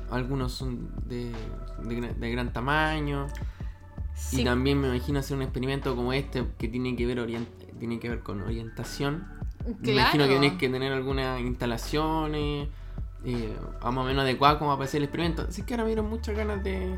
algunos 0.10 0.54
son 0.54 0.90
de, 1.06 1.32
de 1.84 2.00
gra- 2.00 2.16
de 2.16 2.32
gran 2.32 2.52
tamaño. 2.54 3.28
Sí, 4.16 4.42
Y 4.42 4.44
también 4.44 4.80
me 4.82 4.88
imagino 4.90 5.20
hacer 5.20 5.38
un 5.38 5.44
experimento 5.44 5.96
como 5.96 6.12
este 6.14 6.46
que 6.58 6.68
tiene 6.68 6.96
que 6.96 7.06
ver, 7.06 7.20
orient- 7.20 7.48
tiene 7.80 8.00
que 8.00 8.10
ver 8.10 8.20
con 8.22 8.42
orientación. 8.42 9.26
Me 9.82 9.94
imagino 9.94 10.24
que 10.28 10.34
tenés 10.36 10.54
que 10.54 10.70
tener 10.70 10.92
algunas 10.94 11.40
instalaciones 11.42 12.68
eh, 13.26 13.54
a 13.82 13.92
más 13.92 14.04
o 14.04 14.08
menos 14.08 14.24
adecuadas 14.24 14.58
como 14.58 14.72
para 14.74 14.86
hacer 14.86 15.00
el 15.00 15.04
experimento. 15.06 15.46
Así 15.48 15.62
que 15.64 15.74
ahora 15.74 15.84
me 15.84 15.90
dieron 15.90 16.10
muchas 16.10 16.36
ganas 16.36 16.64
de, 16.64 16.98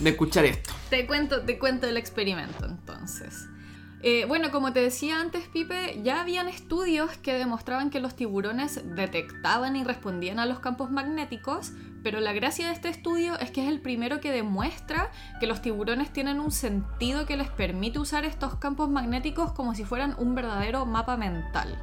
de 0.00 0.10
escuchar 0.10 0.44
esto. 0.46 0.72
Te 0.90 1.06
cuento, 1.06 1.42
te 1.42 1.58
cuento 1.58 1.86
el 1.86 1.96
experimento 1.96 2.64
entonces. 2.66 3.46
Eh, 4.00 4.26
bueno, 4.26 4.52
como 4.52 4.72
te 4.72 4.80
decía 4.80 5.20
antes, 5.20 5.48
Pipe, 5.48 6.00
ya 6.04 6.20
habían 6.20 6.48
estudios 6.48 7.16
que 7.16 7.34
demostraban 7.34 7.90
que 7.90 7.98
los 7.98 8.14
tiburones 8.14 8.80
detectaban 8.94 9.74
y 9.74 9.82
respondían 9.82 10.38
a 10.38 10.46
los 10.46 10.60
campos 10.60 10.92
magnéticos, 10.92 11.72
pero 12.04 12.20
la 12.20 12.32
gracia 12.32 12.68
de 12.68 12.74
este 12.74 12.90
estudio 12.90 13.36
es 13.40 13.50
que 13.50 13.62
es 13.62 13.68
el 13.68 13.80
primero 13.80 14.20
que 14.20 14.30
demuestra 14.30 15.10
que 15.40 15.48
los 15.48 15.62
tiburones 15.62 16.12
tienen 16.12 16.38
un 16.38 16.52
sentido 16.52 17.26
que 17.26 17.36
les 17.36 17.48
permite 17.48 17.98
usar 17.98 18.24
estos 18.24 18.54
campos 18.56 18.88
magnéticos 18.88 19.52
como 19.52 19.74
si 19.74 19.84
fueran 19.84 20.14
un 20.16 20.36
verdadero 20.36 20.86
mapa 20.86 21.16
mental. 21.16 21.76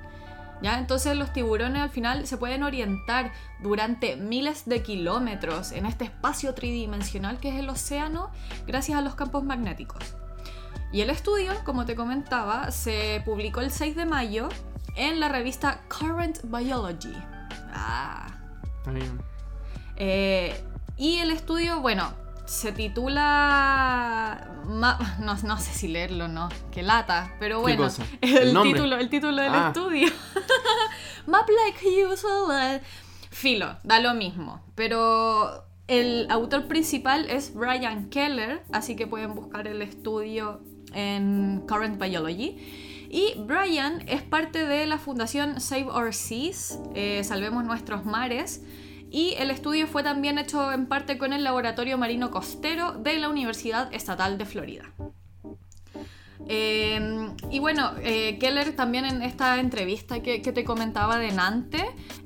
¿Ya? 0.61 0.79
Entonces 0.79 1.17
los 1.17 1.33
tiburones 1.33 1.81
al 1.81 1.89
final 1.89 2.25
se 2.27 2.37
pueden 2.37 2.63
orientar 2.63 3.33
durante 3.61 4.15
miles 4.15 4.63
de 4.65 4.81
kilómetros 4.81 5.73
en 5.73 5.85
este 5.85 6.05
espacio 6.05 6.53
tridimensional 6.53 7.41
que 7.41 7.49
es 7.49 7.55
el 7.55 7.69
océano 7.69 8.31
gracias 8.65 8.97
a 8.97 9.01
los 9.01 9.15
campos 9.15 9.43
magnéticos. 9.43 10.15
Y 10.91 11.01
el 11.01 11.09
estudio, 11.09 11.51
como 11.65 11.85
te 11.85 11.95
comentaba, 11.95 12.71
se 12.71 13.21
publicó 13.25 13.61
el 13.61 13.71
6 13.71 13.95
de 13.95 14.05
mayo 14.05 14.49
en 14.95 15.19
la 15.19 15.27
revista 15.29 15.81
Current 15.89 16.39
Biology. 16.43 17.13
Ah. 17.73 18.27
Está 18.77 18.91
bien. 18.91 19.19
Eh, 19.97 20.63
y 20.97 21.17
el 21.17 21.31
estudio, 21.31 21.81
bueno, 21.81 22.13
se 22.45 22.71
titula... 22.71 24.47
No, 24.67 24.97
no 25.43 25.57
sé 25.59 25.73
si 25.73 25.87
leerlo 25.87 26.25
o 26.25 26.27
no, 26.27 26.49
que 26.71 26.81
lata, 26.81 27.33
pero 27.39 27.57
¿Qué 27.57 27.75
bueno, 27.75 27.87
el, 28.21 28.61
título, 28.63 28.95
el 28.97 29.09
título 29.09 29.41
del 29.41 29.53
Ah. 29.53 29.67
estudio. 29.67 30.07
Map 31.27 31.47
like 31.49 32.05
usual. 32.05 32.81
Filo, 33.31 33.77
da 33.83 33.99
lo 33.99 34.13
mismo, 34.13 34.63
pero 34.75 35.65
el 35.87 36.25
autor 36.29 36.67
principal 36.67 37.29
es 37.29 37.53
Brian 37.53 38.09
Keller, 38.09 38.63
así 38.71 38.95
que 38.95 39.07
pueden 39.07 39.35
buscar 39.35 39.67
el 39.67 39.81
estudio 39.81 40.61
en 40.95 41.63
Current 41.67 42.01
Biology. 42.01 42.57
Y 43.09 43.33
Brian 43.37 44.03
es 44.07 44.23
parte 44.23 44.65
de 44.65 44.85
la 44.87 44.97
fundación 44.97 45.61
Save 45.61 45.85
Our 45.85 46.13
Seas, 46.13 46.79
eh, 46.95 47.23
Salvemos 47.23 47.63
Nuestros 47.63 48.03
Mares, 48.03 48.63
y 49.11 49.35
el 49.37 49.51
estudio 49.51 49.87
fue 49.87 50.03
también 50.03 50.37
hecho 50.37 50.71
en 50.71 50.87
parte 50.87 51.17
con 51.17 51.31
el 51.31 51.43
Laboratorio 51.43 51.97
Marino 51.97 52.31
Costero 52.31 52.93
de 52.93 53.17
la 53.17 53.29
Universidad 53.29 53.93
Estatal 53.93 54.37
de 54.37 54.45
Florida. 54.45 54.91
Eh, 56.47 57.29
y 57.49 57.59
bueno, 57.59 57.91
eh, 58.01 58.37
Keller 58.39 58.75
también 58.75 59.05
en 59.05 59.21
esta 59.21 59.59
entrevista 59.59 60.21
que, 60.21 60.41
que 60.41 60.51
te 60.51 60.63
comentaba 60.63 61.17
de 61.17 61.31
Nante, 61.31 61.83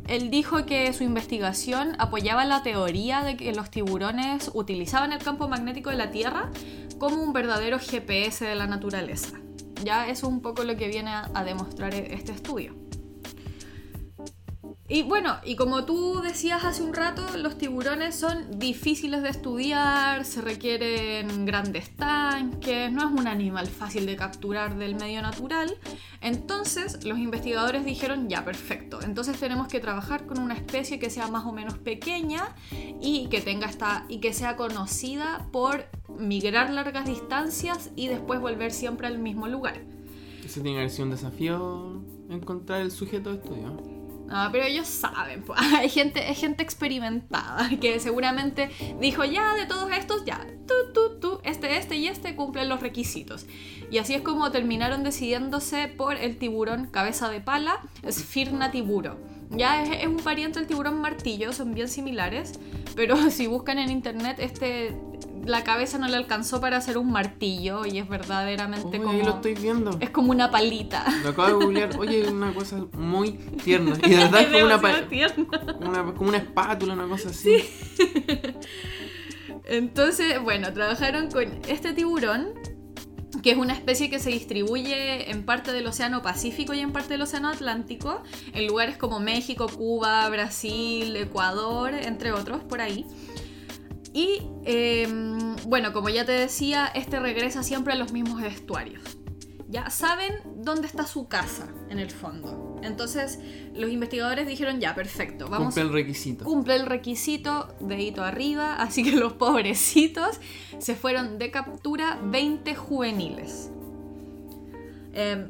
él 0.07 0.29
dijo 0.29 0.65
que 0.65 0.91
su 0.93 1.03
investigación 1.03 1.95
apoyaba 1.99 2.43
la 2.43 2.63
teoría 2.63 3.23
de 3.23 3.37
que 3.37 3.53
los 3.53 3.69
tiburones 3.69 4.51
utilizaban 4.53 5.13
el 5.13 5.19
campo 5.19 5.47
magnético 5.47 5.89
de 5.89 5.97
la 5.97 6.11
Tierra 6.11 6.49
como 6.99 7.21
un 7.23 7.33
verdadero 7.33 7.79
GPS 7.79 8.45
de 8.45 8.55
la 8.55 8.67
naturaleza. 8.67 9.39
Ya 9.83 10.07
eso 10.09 10.27
es 10.27 10.33
un 10.33 10.41
poco 10.41 10.63
lo 10.63 10.75
que 10.75 10.87
viene 10.89 11.09
a, 11.09 11.29
a 11.33 11.43
demostrar 11.43 11.93
e- 11.95 12.13
este 12.13 12.31
estudio. 12.33 12.75
Y 14.91 15.03
bueno, 15.03 15.37
y 15.45 15.55
como 15.55 15.85
tú 15.85 16.19
decías 16.19 16.65
hace 16.65 16.81
un 16.81 16.95
rato, 16.95 17.21
los 17.37 17.59
tiburones 17.59 18.15
son 18.15 18.57
difíciles 18.57 19.21
de 19.21 19.29
estudiar, 19.29 20.25
se 20.25 20.41
requieren 20.41 21.45
grandes 21.45 21.95
tanques, 21.95 22.91
no 22.91 23.07
es 23.07 23.19
un 23.19 23.27
animal 23.27 23.67
fácil 23.67 24.07
de 24.07 24.15
capturar 24.15 24.79
del 24.79 24.95
medio 24.95 25.21
natural. 25.21 25.71
Entonces 26.21 27.05
los 27.05 27.19
investigadores 27.19 27.85
dijeron, 27.85 28.29
ya, 28.29 28.43
perfecto, 28.43 28.99
entonces 29.03 29.39
tenemos 29.39 29.67
que 29.67 29.79
trabajar 29.79 30.25
con 30.25 30.39
una 30.39 30.55
especie 30.55 30.97
que 30.97 31.11
sea 31.11 31.27
más 31.27 31.45
o 31.45 31.51
menos 31.51 31.77
pequeña 31.77 32.55
y 32.99 33.27
que 33.29 33.41
tenga 33.41 33.67
esta 33.67 34.05
y 34.09 34.19
que 34.19 34.33
sea 34.33 34.55
conocida 34.55 35.47
por 35.51 35.85
migrar 36.17 36.71
largas 36.71 37.05
distancias 37.05 37.91
y 37.95 38.07
después 38.07 38.41
volver 38.41 38.71
siempre 38.71 39.05
al 39.05 39.19
mismo 39.19 39.47
lugar. 39.47 39.83
Ese 40.43 40.61
tiene 40.61 40.79
que 40.79 40.91
haber 40.91 41.01
un 41.03 41.11
desafío 41.11 42.03
encontrar 42.31 42.81
el 42.81 42.89
sujeto 42.89 43.29
de 43.29 43.35
estudio. 43.35 43.98
No, 44.29 44.47
pero 44.51 44.65
ellos 44.65 44.87
saben, 44.87 45.41
pues. 45.41 45.59
hay 45.77 45.89
gente, 45.89 46.23
hay 46.23 46.35
gente 46.35 46.61
experimentada 46.63 47.69
que 47.81 47.99
seguramente 47.99 48.69
dijo 48.99 49.25
ya 49.25 49.55
de 49.55 49.65
todos 49.65 49.91
estos, 49.91 50.23
ya, 50.23 50.45
tú, 50.67 50.73
tú, 50.93 51.19
tú, 51.19 51.41
este, 51.43 51.77
este 51.77 51.95
y 51.95 52.07
este 52.07 52.35
cumplen 52.35 52.69
los 52.69 52.79
requisitos. 52.79 53.47
Y 53.91 53.97
así 53.97 54.13
es 54.13 54.21
como 54.21 54.51
terminaron 54.51 55.03
decidiéndose 55.03 55.87
por 55.87 56.15
el 56.15 56.37
tiburón 56.37 56.87
cabeza 56.87 57.29
de 57.29 57.41
pala, 57.41 57.81
Sphyrna 58.09 58.71
tiburo. 58.71 59.17
Ya 59.49 59.81
es, 59.81 59.89
es 60.01 60.07
un 60.07 60.17
pariente 60.17 60.59
del 60.59 60.67
tiburón 60.67 61.01
martillo, 61.01 61.51
son 61.53 61.73
bien 61.73 61.87
similares, 61.87 62.59
pero 62.95 63.17
si 63.31 63.47
buscan 63.47 63.79
en 63.79 63.89
internet, 63.89 64.37
este, 64.39 64.95
la 65.45 65.63
cabeza 65.63 65.97
no 65.97 66.07
le 66.07 66.15
alcanzó 66.17 66.59
para 66.61 66.77
hacer 66.77 66.97
un 66.97 67.11
martillo 67.11 67.85
y 67.85 67.97
es 67.99 68.07
verdaderamente 68.09 68.97
Uy, 68.99 69.05
como... 69.05 69.11
ahí 69.17 69.23
lo 69.23 69.35
estoy 69.35 69.53
viendo. 69.55 69.97
Es 69.99 70.09
como 70.09 70.31
una 70.31 70.51
palita. 70.51 71.05
Lo 71.23 71.29
acabo 71.29 71.47
de 71.47 71.53
googlear. 71.65 71.97
Oye, 71.97 72.21
es 72.21 72.29
una 72.31 72.53
cosa 72.53 72.85
muy 72.93 73.33
tierna. 73.63 73.95
Y 74.05 74.09
de 74.11 74.17
verdad 74.17 74.41
es 74.41 74.47
como 74.47 74.65
una, 74.65 76.01
una- 76.01 76.13
como 76.13 76.29
una 76.29 76.37
espátula, 76.37 76.93
una 76.93 77.07
cosa 77.07 77.29
así. 77.29 77.63
Entonces, 79.65 80.41
bueno, 80.41 80.73
trabajaron 80.73 81.29
con 81.29 81.45
este 81.67 81.93
tiburón, 81.93 82.49
que 83.43 83.51
es 83.51 83.57
una 83.57 83.73
especie 83.73 84.09
que 84.09 84.19
se 84.19 84.29
distribuye 84.31 85.29
en 85.31 85.43
parte 85.45 85.71
del 85.71 85.85
Océano 85.87 86.21
Pacífico 86.21 86.73
y 86.73 86.79
en 86.79 86.91
parte 86.91 87.09
del 87.09 87.21
Océano 87.21 87.49
Atlántico, 87.49 88.21
en 88.53 88.67
lugares 88.67 88.97
como 88.97 89.19
México, 89.19 89.67
Cuba, 89.67 90.27
Brasil, 90.29 91.15
Ecuador, 91.15 91.93
entre 91.93 92.31
otros, 92.31 92.63
por 92.63 92.81
ahí. 92.81 93.05
Y 94.19 94.41
eh, 94.65 95.07
bueno, 95.65 95.93
como 95.93 96.09
ya 96.09 96.25
te 96.25 96.33
decía, 96.33 96.87
este 96.93 97.21
regresa 97.21 97.63
siempre 97.63 97.93
a 97.93 97.95
los 97.95 98.11
mismos 98.11 98.43
estuarios. 98.43 99.01
Ya 99.69 99.89
saben 99.89 100.33
dónde 100.57 100.87
está 100.87 101.07
su 101.07 101.29
casa, 101.29 101.69
en 101.89 101.99
el 101.99 102.11
fondo. 102.11 102.81
Entonces, 102.83 103.39
los 103.73 103.89
investigadores 103.89 104.45
dijeron, 104.45 104.81
ya, 104.81 104.93
perfecto, 104.93 105.47
vamos 105.47 105.67
Cumple 105.67 105.83
el 105.83 105.93
requisito. 105.93 106.43
cumple 106.43 106.75
el 106.75 106.85
requisito, 106.85 107.73
dedito 107.79 108.21
arriba, 108.21 108.75
así 108.81 109.05
que 109.05 109.13
los 109.13 109.31
pobrecitos 109.33 110.41
se 110.79 110.95
fueron 110.95 111.39
de 111.39 111.51
captura 111.51 112.19
20 112.21 112.75
juveniles. 112.75 113.71
Em, 115.13 115.49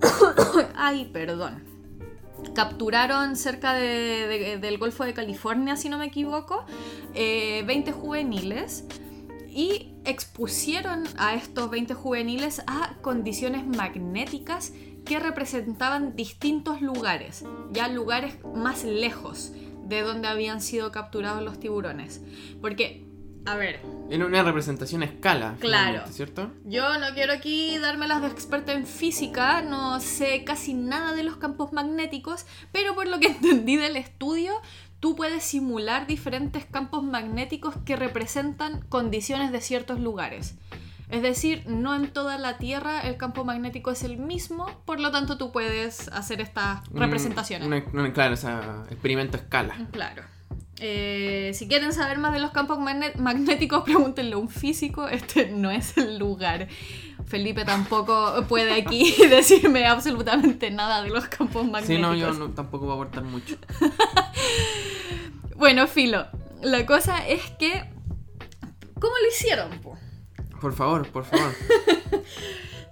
ay, 0.74 1.08
perdón. 1.12 1.71
Capturaron 2.54 3.36
cerca 3.36 3.74
de- 3.74 4.26
de- 4.26 4.58
del 4.58 4.78
Golfo 4.78 5.04
de 5.04 5.14
California, 5.14 5.76
si 5.76 5.88
no 5.88 5.98
me 5.98 6.06
equivoco, 6.06 6.64
eh, 7.14 7.62
20 7.66 7.92
juveniles 7.92 8.84
y 9.48 9.94
expusieron 10.04 11.04
a 11.18 11.34
estos 11.34 11.70
20 11.70 11.94
juveniles 11.94 12.62
a 12.66 12.94
condiciones 13.02 13.66
magnéticas 13.66 14.72
que 15.04 15.18
representaban 15.18 16.14
distintos 16.14 16.80
lugares, 16.80 17.44
ya 17.72 17.88
lugares 17.88 18.36
más 18.54 18.84
lejos 18.84 19.52
de 19.86 20.00
donde 20.02 20.28
habían 20.28 20.60
sido 20.60 20.92
capturados 20.92 21.42
los 21.42 21.58
tiburones. 21.58 22.22
Porque, 22.60 23.04
a 23.46 23.56
ver, 23.56 23.80
En 24.10 24.22
una 24.22 24.42
representación 24.42 25.02
a 25.02 25.06
escala. 25.06 25.56
Claro. 25.58 26.04
¿Cierto? 26.10 26.52
yo 26.64 26.98
no 26.98 27.06
quiero 27.14 27.32
aquí 27.32 27.76
darme 27.78 28.06
las 28.06 28.20
de 28.22 28.28
experta 28.28 28.72
en 28.72 28.86
física, 28.86 29.62
no 29.62 29.98
sé 30.00 30.44
casi 30.44 30.74
nada 30.74 31.12
de 31.14 31.22
los 31.24 31.36
campos 31.36 31.72
magnéticos, 31.72 32.46
pero 32.72 32.94
por 32.94 33.06
lo 33.08 33.18
que 33.20 33.26
entendí 33.32 33.76
del 33.76 33.96
estudio, 33.96 34.52
tú 35.00 35.16
puedes 35.16 35.42
simular 35.42 36.06
diferentes 36.06 36.64
campos 36.66 37.02
magnéticos 37.02 37.74
que 37.84 37.96
representan 37.96 38.82
condiciones 38.88 39.50
de 39.50 39.60
ciertos 39.60 39.98
lugares. 39.98 40.54
Es 41.08 41.20
decir, 41.20 41.64
no 41.66 41.94
en 41.94 42.10
toda 42.10 42.38
la 42.38 42.56
Tierra 42.56 43.00
el 43.00 43.18
campo 43.18 43.44
magnético 43.44 43.90
es 43.90 44.02
el 44.02 44.16
mismo, 44.16 44.66
por 44.86 44.98
lo 44.98 45.10
tanto 45.10 45.36
tú 45.36 45.52
puedes 45.52 46.08
hacer 46.08 46.40
estas 46.40 46.88
Un- 46.90 47.00
representaciones. 47.00 47.66
una- 47.66 47.84
una- 47.92 48.12
claro, 48.14 48.32
o 48.34 48.36
sea, 48.38 48.84
experimento 48.90 49.36
a 49.36 49.40
escala. 49.40 49.88
Claro. 49.90 50.22
Eh, 50.84 51.52
si 51.54 51.68
quieren 51.68 51.92
saber 51.92 52.18
más 52.18 52.32
de 52.32 52.40
los 52.40 52.50
campos 52.50 52.78
magnéticos, 52.80 53.82
pregúntenle 53.84 54.34
a 54.34 54.38
un 54.38 54.48
físico. 54.48 55.06
Este 55.06 55.46
no 55.48 55.70
es 55.70 55.96
el 55.96 56.18
lugar. 56.18 56.66
Felipe 57.24 57.64
tampoco 57.64 58.44
puede 58.48 58.72
aquí 58.74 59.14
decirme 59.30 59.86
absolutamente 59.86 60.70
nada 60.72 61.02
de 61.02 61.10
los 61.10 61.26
campos 61.28 61.64
magnéticos. 61.64 61.96
Sí, 61.96 62.02
no, 62.02 62.14
yo 62.16 62.32
no- 62.32 62.50
tampoco 62.50 62.86
voy 62.86 62.92
a 62.92 62.94
aportar 62.96 63.22
mucho. 63.22 63.56
Bueno, 65.56 65.86
Filo, 65.86 66.26
la 66.62 66.84
cosa 66.86 67.26
es 67.28 67.42
que... 67.58 67.88
¿Cómo 68.98 69.14
lo 69.22 69.28
hicieron? 69.28 69.70
po? 69.80 69.96
Por 70.60 70.72
favor, 70.74 71.06
por 71.08 71.24
favor. 71.24 71.52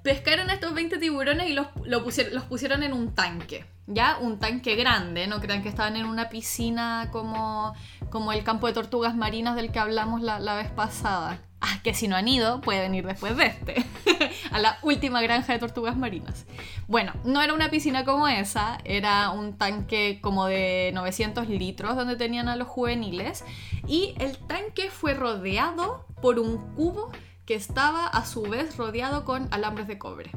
Pescaron 0.04 0.48
a 0.50 0.54
estos 0.54 0.74
20 0.74 0.98
tiburones 0.98 1.50
y 1.50 1.52
los, 1.52 1.66
lo 1.84 2.02
pusieron, 2.04 2.34
los 2.34 2.44
pusieron 2.44 2.82
en 2.82 2.92
un 2.92 3.14
tanque. 3.14 3.64
¿Ya? 3.92 4.18
Un 4.20 4.38
tanque 4.38 4.76
grande, 4.76 5.26
no 5.26 5.40
crean 5.40 5.62
que 5.62 5.68
estaban 5.68 5.96
en 5.96 6.06
una 6.06 6.28
piscina 6.28 7.08
como, 7.10 7.74
como 8.08 8.32
el 8.32 8.44
campo 8.44 8.68
de 8.68 8.72
tortugas 8.72 9.16
marinas 9.16 9.56
del 9.56 9.72
que 9.72 9.80
hablamos 9.80 10.22
la, 10.22 10.38
la 10.38 10.54
vez 10.54 10.70
pasada. 10.70 11.40
Ah, 11.60 11.80
que 11.82 11.92
si 11.92 12.08
no 12.08 12.16
han 12.16 12.26
ido, 12.26 12.60
pueden 12.60 12.94
ir 12.94 13.04
después 13.04 13.36
de 13.36 13.46
este. 13.46 13.84
a 14.52 14.58
la 14.60 14.78
última 14.82 15.20
granja 15.20 15.52
de 15.52 15.58
tortugas 15.58 15.96
marinas. 15.96 16.46
Bueno, 16.86 17.12
no 17.24 17.42
era 17.42 17.52
una 17.52 17.68
piscina 17.68 18.04
como 18.04 18.28
esa, 18.28 18.78
era 18.84 19.30
un 19.30 19.58
tanque 19.58 20.20
como 20.22 20.46
de 20.46 20.90
900 20.94 21.48
litros 21.48 21.96
donde 21.96 22.16
tenían 22.16 22.48
a 22.48 22.56
los 22.56 22.68
juveniles. 22.68 23.44
Y 23.86 24.14
el 24.20 24.38
tanque 24.38 24.88
fue 24.88 25.14
rodeado 25.14 26.06
por 26.22 26.38
un 26.38 26.74
cubo 26.74 27.10
que 27.44 27.56
estaba 27.56 28.06
a 28.06 28.24
su 28.24 28.42
vez 28.42 28.76
rodeado 28.76 29.24
con 29.24 29.48
alambres 29.50 29.86
de 29.86 29.98
cobre. 29.98 30.30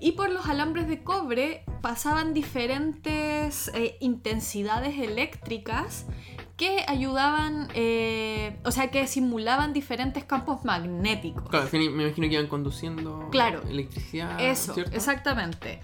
Y 0.00 0.12
por 0.12 0.30
los 0.30 0.46
alambres 0.46 0.88
de 0.88 1.02
cobre 1.02 1.62
pasaban 1.82 2.32
diferentes 2.34 3.68
eh, 3.74 3.96
intensidades 4.00 4.98
eléctricas 4.98 6.06
que 6.56 6.84
ayudaban, 6.88 7.68
eh, 7.74 8.58
o 8.64 8.70
sea, 8.70 8.90
que 8.90 9.06
simulaban 9.06 9.72
diferentes 9.72 10.24
campos 10.24 10.64
magnéticos. 10.64 11.48
Claro, 11.48 11.68
me 11.72 11.84
imagino 11.84 12.28
que 12.28 12.34
iban 12.34 12.48
conduciendo 12.48 13.28
Claro. 13.30 13.62
electricidad. 13.68 14.38
Eso, 14.40 14.74
¿cierto? 14.74 14.94
exactamente. 14.94 15.80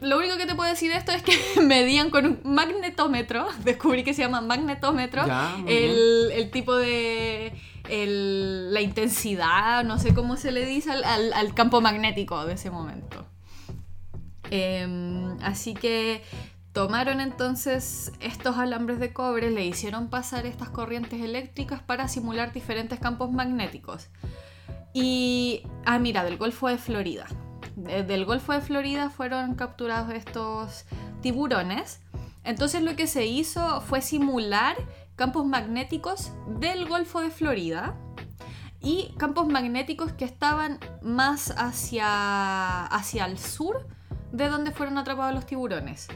Lo 0.00 0.18
único 0.18 0.36
que 0.38 0.46
te 0.46 0.54
puedo 0.54 0.68
decir 0.70 0.90
de 0.90 0.98
esto 0.98 1.12
es 1.12 1.22
que 1.22 1.32
medían 1.62 2.10
con 2.10 2.26
un 2.26 2.40
magnetómetro, 2.44 3.46
descubrí 3.64 4.02
que 4.04 4.14
se 4.14 4.22
llama 4.22 4.40
magnetómetro, 4.40 5.26
Ya, 5.26 5.56
el, 5.66 6.30
el 6.32 6.50
tipo 6.50 6.74
de... 6.76 7.52
el- 7.88 8.72
la 8.72 8.80
intensidad, 8.80 9.84
no 9.84 9.98
sé 9.98 10.14
cómo 10.14 10.36
se 10.36 10.52
le 10.52 10.64
dice, 10.64 10.90
al, 10.92 11.04
al- 11.04 11.32
al 11.32 11.54
campo 11.54 11.80
magnético 11.80 12.44
de 12.46 12.54
ese 12.54 12.70
momento. 12.70 13.26
Em, 14.50 15.36
así 15.42 15.74
que 15.74 16.22
tomaron 16.72 17.20
entonces 17.20 18.12
estos 18.20 18.56
alambres 18.58 18.98
de 19.00 19.12
cobre, 19.12 19.50
le 19.50 19.64
hicieron 19.64 20.08
pasar 20.08 20.46
estas 20.46 20.70
corrientes 20.70 21.20
eléctricas 21.20 21.82
para 21.82 22.08
simular 22.08 22.52
diferentes 22.52 22.98
campos 23.00 23.30
magnéticos. 23.32 24.08
Y, 24.92 25.62
ah, 25.84 25.98
mira, 25.98 26.24
del 26.24 26.36
Golfo 26.36 26.68
de 26.68 26.78
Florida. 26.78 27.26
De- 27.84 28.02
del 28.04 28.24
Golfo 28.24 28.52
de 28.52 28.60
Florida 28.60 29.10
fueron 29.10 29.54
capturados 29.54 30.12
estos 30.14 30.84
tiburones. 31.20 32.00
Entonces 32.44 32.82
lo 32.82 32.96
que 32.96 33.06
se 33.06 33.26
hizo 33.26 33.80
fue 33.82 34.00
simular 34.00 34.76
campos 35.16 35.44
magnéticos 35.44 36.32
del 36.58 36.88
Golfo 36.88 37.20
de 37.20 37.30
Florida 37.30 37.94
y 38.80 39.14
campos 39.18 39.46
magnéticos 39.48 40.12
que 40.12 40.24
estaban 40.24 40.78
más 41.02 41.52
hacia, 41.58 42.86
hacia 42.86 43.26
el 43.26 43.38
sur 43.38 43.86
de 44.32 44.48
donde 44.48 44.70
fueron 44.70 44.96
atrapados 44.96 45.34
los 45.34 45.44
tiburones. 45.44 46.08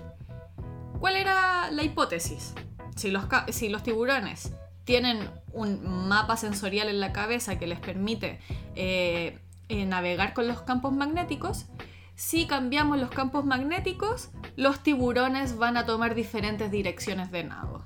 ¿Cuál 0.98 1.16
era 1.16 1.70
la 1.70 1.82
hipótesis? 1.82 2.54
Si 2.96 3.10
los, 3.10 3.24
si 3.50 3.68
los 3.68 3.82
tiburones 3.82 4.52
tienen 4.84 5.28
un 5.52 6.08
mapa 6.08 6.36
sensorial 6.38 6.88
en 6.88 7.00
la 7.00 7.12
cabeza 7.12 7.58
que 7.58 7.66
les 7.66 7.80
permite 7.80 8.38
eh, 8.74 9.38
eh, 9.68 9.84
navegar 9.86 10.34
con 10.34 10.46
los 10.48 10.62
campos 10.62 10.92
magnéticos, 10.92 11.66
si 12.14 12.46
cambiamos 12.46 12.98
los 12.98 13.10
campos 13.10 13.44
magnéticos, 13.44 14.30
los 14.56 14.82
tiburones 14.82 15.56
van 15.58 15.76
a 15.76 15.84
tomar 15.86 16.14
diferentes 16.14 16.70
direcciones 16.70 17.30
de 17.32 17.44
nado. 17.44 17.84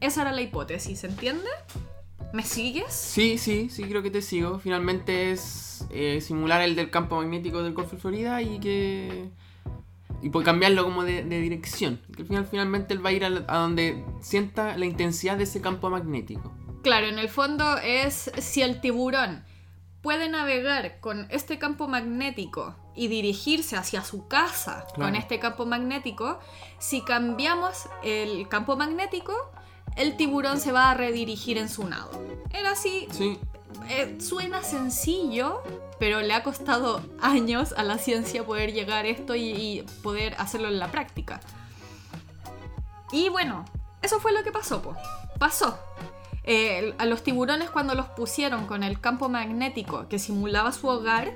Esa 0.00 0.22
era 0.22 0.32
la 0.32 0.42
hipótesis, 0.42 1.04
¿entiende? 1.04 1.48
¿Me 2.32 2.42
sigues? 2.42 2.92
Sí, 2.92 3.38
sí, 3.38 3.68
sí, 3.70 3.84
creo 3.84 4.02
que 4.02 4.10
te 4.10 4.22
sigo. 4.22 4.58
Finalmente 4.58 5.30
es 5.30 5.86
eh, 5.90 6.20
simular 6.20 6.62
el 6.62 6.74
del 6.74 6.90
campo 6.90 7.16
magnético 7.16 7.62
del 7.62 7.74
Golfo 7.74 7.96
de 7.96 8.00
Florida 8.00 8.40
y 8.42 8.58
que. 8.58 9.28
Y 10.22 10.30
por 10.30 10.42
cambiarlo 10.42 10.82
como 10.84 11.04
de, 11.04 11.22
de 11.24 11.40
dirección. 11.40 12.00
Que 12.16 12.22
al 12.22 12.28
final, 12.28 12.46
finalmente 12.46 12.94
él 12.94 13.04
va 13.04 13.10
a 13.10 13.12
ir 13.12 13.24
a, 13.24 13.30
la- 13.30 13.44
a 13.48 13.58
donde 13.58 14.04
sienta 14.20 14.76
la 14.78 14.86
intensidad 14.86 15.36
de 15.36 15.44
ese 15.44 15.60
campo 15.60 15.90
magnético. 15.90 16.52
Claro, 16.82 17.06
en 17.06 17.18
el 17.18 17.28
fondo 17.28 17.76
es 17.78 18.30
si 18.38 18.62
el 18.62 18.80
tiburón 18.80 19.44
puede 20.02 20.28
navegar 20.28 20.98
con 21.00 21.26
este 21.30 21.58
campo 21.58 21.88
magnético 21.88 22.74
y 22.94 23.08
dirigirse 23.08 23.76
hacia 23.76 24.04
su 24.04 24.26
casa 24.26 24.86
con 24.94 25.14
este 25.14 25.38
campo 25.38 25.64
magnético, 25.64 26.38
si 26.78 27.02
cambiamos 27.02 27.88
el 28.02 28.48
campo 28.48 28.76
magnético, 28.76 29.32
el 29.96 30.16
tiburón 30.16 30.60
se 30.60 30.72
va 30.72 30.90
a 30.90 30.94
redirigir 30.94 31.56
en 31.56 31.68
su 31.68 31.88
nado. 31.88 32.10
Era 32.50 32.72
así, 32.72 33.06
Sí, 33.12 33.38
eh, 33.88 34.18
suena 34.20 34.62
sencillo, 34.62 35.62
pero 35.98 36.20
le 36.20 36.34
ha 36.34 36.42
costado 36.42 37.02
años 37.20 37.72
a 37.76 37.84
la 37.84 37.98
ciencia 37.98 38.44
poder 38.44 38.72
llegar 38.72 39.04
a 39.04 39.08
esto 39.08 39.34
y, 39.34 39.50
y 39.50 39.82
poder 40.02 40.34
hacerlo 40.38 40.68
en 40.68 40.78
la 40.78 40.90
práctica. 40.90 41.40
Y 43.12 43.28
bueno, 43.28 43.64
eso 44.02 44.18
fue 44.20 44.32
lo 44.32 44.42
que 44.42 44.50
pasó, 44.50 44.82
po. 44.82 44.96
Pasó. 45.38 45.78
Eh, 46.44 46.94
a 46.98 47.06
los 47.06 47.22
tiburones 47.22 47.70
cuando 47.70 47.94
los 47.94 48.06
pusieron 48.06 48.66
con 48.66 48.82
el 48.82 49.00
campo 49.00 49.28
magnético 49.28 50.08
que 50.08 50.18
simulaba 50.18 50.72
su 50.72 50.88
hogar, 50.88 51.32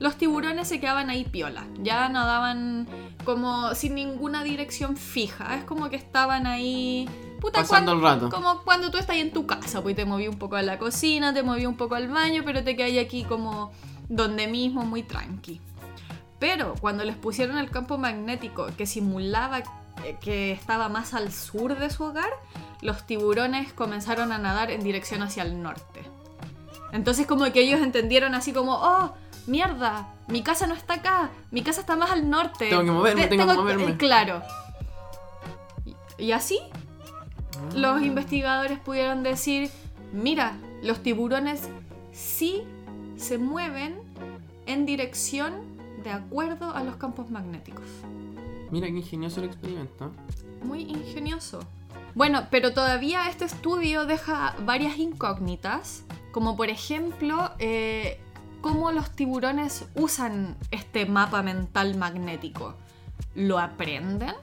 los 0.00 0.16
tiburones 0.16 0.68
se 0.68 0.80
quedaban 0.80 1.10
ahí 1.10 1.24
piola. 1.24 1.64
Ya 1.80 2.08
nadaban 2.08 2.86
como 3.24 3.74
sin 3.74 3.94
ninguna 3.94 4.42
dirección 4.44 4.96
fija. 4.96 5.56
Es 5.56 5.64
como 5.64 5.88
que 5.90 5.96
estaban 5.96 6.46
ahí... 6.46 7.08
Puta, 7.40 7.60
pasando 7.60 7.92
el 7.92 8.00
cuando- 8.00 8.26
rato. 8.28 8.36
como 8.36 8.62
cuando 8.64 8.90
tú 8.90 8.98
estás 8.98 9.14
ahí 9.14 9.20
en 9.20 9.32
tu 9.32 9.46
casa, 9.46 9.80
pues 9.82 9.94
te 9.94 10.04
moví 10.04 10.26
un 10.26 10.38
poco 10.38 10.56
a 10.56 10.62
la 10.62 10.78
cocina, 10.78 11.32
te 11.32 11.44
moví 11.44 11.66
un 11.66 11.76
poco 11.76 11.94
al 11.94 12.08
baño, 12.08 12.42
pero 12.44 12.64
te 12.64 12.74
quedas 12.74 13.04
aquí 13.04 13.22
como 13.24 13.70
donde 14.08 14.48
mismo, 14.48 14.84
muy 14.84 15.04
tranqui. 15.04 15.60
Pero 16.40 16.74
cuando 16.80 17.04
les 17.04 17.16
pusieron 17.16 17.58
el 17.58 17.70
campo 17.70 17.96
magnético 17.98 18.66
que 18.76 18.86
simulaba 18.86 19.62
que 20.20 20.52
estaba 20.52 20.88
más 20.88 21.14
al 21.14 21.32
sur 21.32 21.78
de 21.78 21.90
su 21.90 22.04
hogar, 22.04 22.30
los 22.82 23.06
tiburones 23.06 23.72
comenzaron 23.72 24.32
a 24.32 24.38
nadar 24.38 24.70
en 24.70 24.82
dirección 24.82 25.22
hacia 25.22 25.42
el 25.42 25.62
norte. 25.62 26.02
Entonces 26.92 27.26
como 27.26 27.44
que 27.52 27.60
ellos 27.60 27.80
entendieron 27.80 28.34
así 28.34 28.52
como, 28.52 28.74
oh, 28.74 29.12
mierda, 29.46 30.08
mi 30.28 30.42
casa 30.42 30.66
no 30.66 30.74
está 30.74 30.94
acá, 30.94 31.30
mi 31.50 31.62
casa 31.62 31.80
está 31.80 31.96
más 31.96 32.10
al 32.10 32.28
norte. 32.30 32.68
Tengo 32.68 32.84
que 32.84 32.90
moverme, 32.90 33.22
Te- 33.22 33.28
tengo 33.28 33.46
que 33.46 33.54
moverme. 33.54 33.84
eh, 33.90 33.96
claro. 33.96 34.42
Y- 35.84 35.96
Y 36.26 36.32
así 36.32 36.58
Ah. 36.72 37.58
los 37.74 38.02
investigadores 38.02 38.78
pudieron 38.78 39.22
decir, 39.22 39.70
mira, 40.12 40.56
los 40.82 41.02
tiburones 41.02 41.68
sí 42.12 42.62
se 43.16 43.36
mueven 43.38 43.98
en 44.66 44.86
dirección 44.86 45.54
de 46.04 46.10
acuerdo 46.10 46.74
a 46.74 46.82
los 46.84 46.96
campos 46.96 47.30
magnéticos. 47.30 47.84
Mira 48.70 48.86
qué 48.86 48.98
ingenioso 48.98 49.40
el 49.40 49.46
experimento. 49.46 50.12
Muy 50.62 50.82
ingenioso. 50.82 51.60
Bueno, 52.14 52.48
pero 52.50 52.72
todavía 52.72 53.28
este 53.28 53.44
estudio 53.44 54.04
deja 54.06 54.56
varias 54.64 54.98
incógnitas, 54.98 56.04
como 56.32 56.56
por 56.56 56.68
ejemplo, 56.68 57.52
eh, 57.58 58.20
cómo 58.60 58.92
los 58.92 59.10
tiburones 59.10 59.86
usan 59.94 60.56
este 60.70 61.06
mapa 61.06 61.42
mental 61.42 61.96
magnético. 61.96 62.74
¿Lo 63.34 63.58
aprenden? 63.58 64.34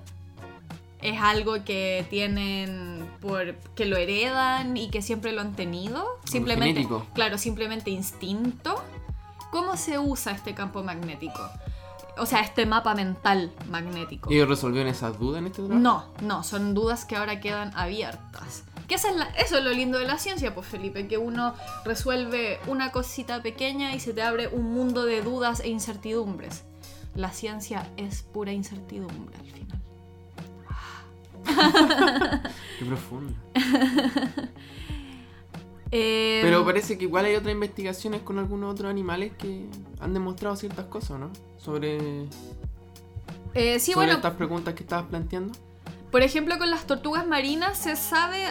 ¿Es 1.01 1.21
algo 1.21 1.63
que 1.63 2.05
tienen 2.09 3.07
por 3.21 3.55
que 3.75 3.85
lo 3.85 3.97
heredan 3.97 4.77
y 4.77 4.89
que 4.89 5.01
siempre 5.01 5.33
lo 5.33 5.41
han 5.41 5.53
tenido? 5.53 6.03
Simplemente, 6.23 6.87
claro, 7.13 7.37
simplemente 7.37 7.91
instinto. 7.91 8.81
¿Cómo 9.51 9.77
se 9.77 9.99
usa 9.99 10.31
este 10.31 10.53
campo 10.53 10.81
magnético? 10.81 11.41
O 12.17 12.25
sea, 12.25 12.41
este 12.41 12.65
mapa 12.65 12.95
mental 12.95 13.51
magnético. 13.69 14.31
¿Y 14.31 14.35
ellos 14.35 14.47
resolvieron 14.49 14.89
esas 14.89 15.19
dudas 15.19 15.39
en 15.39 15.47
este 15.47 15.61
trabajo? 15.63 15.79
No, 15.81 16.05
no, 16.21 16.43
son 16.43 16.73
dudas 16.73 17.05
que 17.05 17.15
ahora 17.15 17.39
quedan 17.39 17.71
abiertas. 17.75 18.63
Que 18.87 18.95
esa 18.95 19.09
es 19.09 19.15
la- 19.15 19.25
eso 19.31 19.57
es 19.57 19.63
lo 19.63 19.71
lindo 19.71 19.97
de 19.97 20.05
la 20.05 20.17
ciencia, 20.17 20.53
pues 20.53 20.67
Felipe, 20.67 21.07
que 21.07 21.17
uno 21.17 21.55
resuelve 21.85 22.59
una 22.67 22.91
cosita 22.91 23.41
pequeña 23.41 23.93
y 23.95 23.99
se 23.99 24.13
te 24.13 24.21
abre 24.21 24.47
un 24.47 24.71
mundo 24.73 25.03
de 25.05 25.21
dudas 25.21 25.59
e 25.59 25.69
incertidumbres. 25.69 26.63
La 27.15 27.31
ciencia 27.31 27.89
es 27.97 28.21
pura 28.23 28.51
incertidumbre 28.53 29.35
al 29.37 29.45
final. 29.45 29.81
Qué 32.79 32.85
profundo. 32.85 33.33
Eh, 35.91 36.39
Pero 36.43 36.65
parece 36.65 36.97
que 36.97 37.05
igual 37.05 37.25
hay 37.25 37.35
otras 37.35 37.53
investigaciones 37.53 38.21
con 38.21 38.39
algunos 38.39 38.73
otros 38.73 38.89
animales 38.89 39.33
que 39.37 39.65
han 39.99 40.13
demostrado 40.13 40.55
ciertas 40.55 40.85
cosas, 40.85 41.19
¿no? 41.19 41.29
Sobre, 41.57 42.25
eh, 43.53 43.79
sí, 43.79 43.93
sobre 43.93 44.07
bueno, 44.07 44.13
estas 44.13 44.33
preguntas 44.33 44.73
que 44.73 44.83
estabas 44.83 45.05
planteando. 45.05 45.53
Por 46.11 46.21
ejemplo, 46.21 46.57
con 46.57 46.69
las 46.69 46.87
tortugas 46.87 47.27
marinas 47.27 47.77
se 47.77 47.95
sabe 47.95 48.45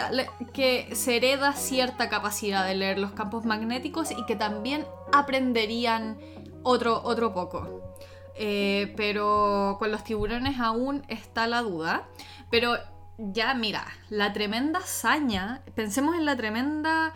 que 0.53 0.95
se 0.95 1.17
hereda 1.17 1.53
cierta 1.53 2.09
capacidad 2.09 2.65
de 2.65 2.75
leer 2.75 2.99
los 2.99 3.11
campos 3.11 3.43
magnéticos 3.43 4.11
y 4.11 4.23
que 4.27 4.35
también 4.35 4.85
aprenderían 5.11 6.17
otro, 6.61 7.01
otro 7.03 7.33
poco. 7.33 7.97
Eh, 8.37 8.93
pero 8.97 9.77
con 9.79 9.91
los 9.91 10.03
tiburones 10.03 10.59
aún 10.59 11.03
está 11.07 11.47
la 11.47 11.61
duda. 11.61 12.07
Pero 12.51 12.75
ya, 13.17 13.53
mira, 13.53 13.85
la 14.09 14.33
tremenda 14.33 14.79
hazaña, 14.79 15.61
pensemos 15.75 16.15
en 16.15 16.25
la 16.25 16.35
tremenda... 16.35 17.13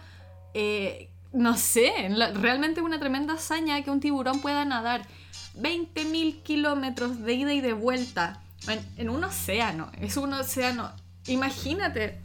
eh, 0.54 1.10
no 1.32 1.58
sé, 1.58 1.92
realmente 2.34 2.82
una 2.82 3.00
tremenda 3.00 3.36
hazaña 3.36 3.84
que 3.84 3.92
un 3.92 4.00
tiburón 4.00 4.42
pueda 4.42 4.66
nadar 4.66 5.06
20.000 5.56 6.42
kilómetros 6.42 7.22
de 7.22 7.34
ida 7.34 7.54
y 7.54 7.62
de 7.62 7.74
vuelta 7.74 8.42
en, 8.68 8.80
en 8.98 9.10
un 9.10 9.24
océano. 9.24 9.92
Es 10.00 10.18
un 10.18 10.34
océano. 10.34 10.92
Imagínate, 11.28 12.20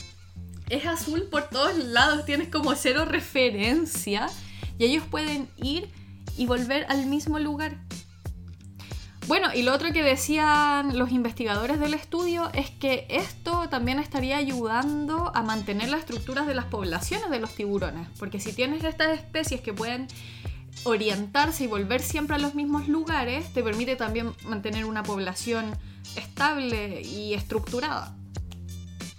es 0.70 0.86
azul 0.86 1.24
por 1.30 1.50
todos 1.50 1.76
lados, 1.76 2.24
tienes 2.24 2.48
como 2.48 2.74
cero 2.74 3.04
referencia 3.04 4.28
y 4.78 4.86
ellos 4.86 5.04
pueden 5.10 5.48
ir 5.56 5.90
y 6.36 6.46
volver 6.46 6.86
al 6.88 7.06
mismo 7.06 7.38
lugar. 7.38 7.76
Bueno, 9.26 9.48
y 9.54 9.62
lo 9.62 9.72
otro 9.72 9.90
que 9.92 10.02
decían 10.02 10.98
los 10.98 11.10
investigadores 11.10 11.80
del 11.80 11.94
estudio 11.94 12.50
es 12.52 12.70
que 12.70 13.06
esto 13.08 13.68
también 13.70 13.98
estaría 13.98 14.36
ayudando 14.36 15.32
a 15.34 15.42
mantener 15.42 15.88
las 15.88 16.00
estructuras 16.00 16.46
de 16.46 16.54
las 16.54 16.66
poblaciones 16.66 17.30
de 17.30 17.40
los 17.40 17.54
tiburones, 17.54 18.06
porque 18.18 18.38
si 18.38 18.52
tienes 18.52 18.84
estas 18.84 19.18
especies 19.18 19.62
que 19.62 19.72
pueden 19.72 20.08
orientarse 20.84 21.64
y 21.64 21.66
volver 21.66 22.02
siempre 22.02 22.36
a 22.36 22.38
los 22.38 22.54
mismos 22.54 22.88
lugares 22.88 23.50
te 23.54 23.62
permite 23.62 23.96
también 23.96 24.34
mantener 24.44 24.84
una 24.84 25.02
población 25.02 25.74
estable 26.16 27.00
y 27.00 27.32
estructurada. 27.32 28.14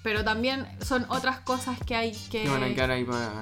Pero 0.03 0.23
también 0.23 0.67
son 0.85 1.07
otras 1.09 1.39
cosas 1.39 1.79
que 1.83 1.95
hay 1.95 2.11
que, 2.29 2.43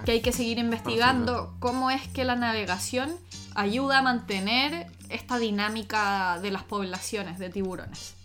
Que 0.06 0.13
hay 0.13 0.21
que 0.21 0.32
seguir 0.32 0.60
investigando. 0.60 1.58
Cómo 1.60 1.91
es 1.91 2.08
que 2.08 2.23
la 2.23 2.38
navegación 2.38 3.13
ayuda 3.54 3.99
a 3.99 4.02
mantener 4.02 4.88
esta 5.13 5.39
dinámica 5.39 6.39
de 6.41 6.52
las 6.52 6.63
poblaciones 6.63 7.39
de 7.39 7.49
tiburones. 7.49 8.15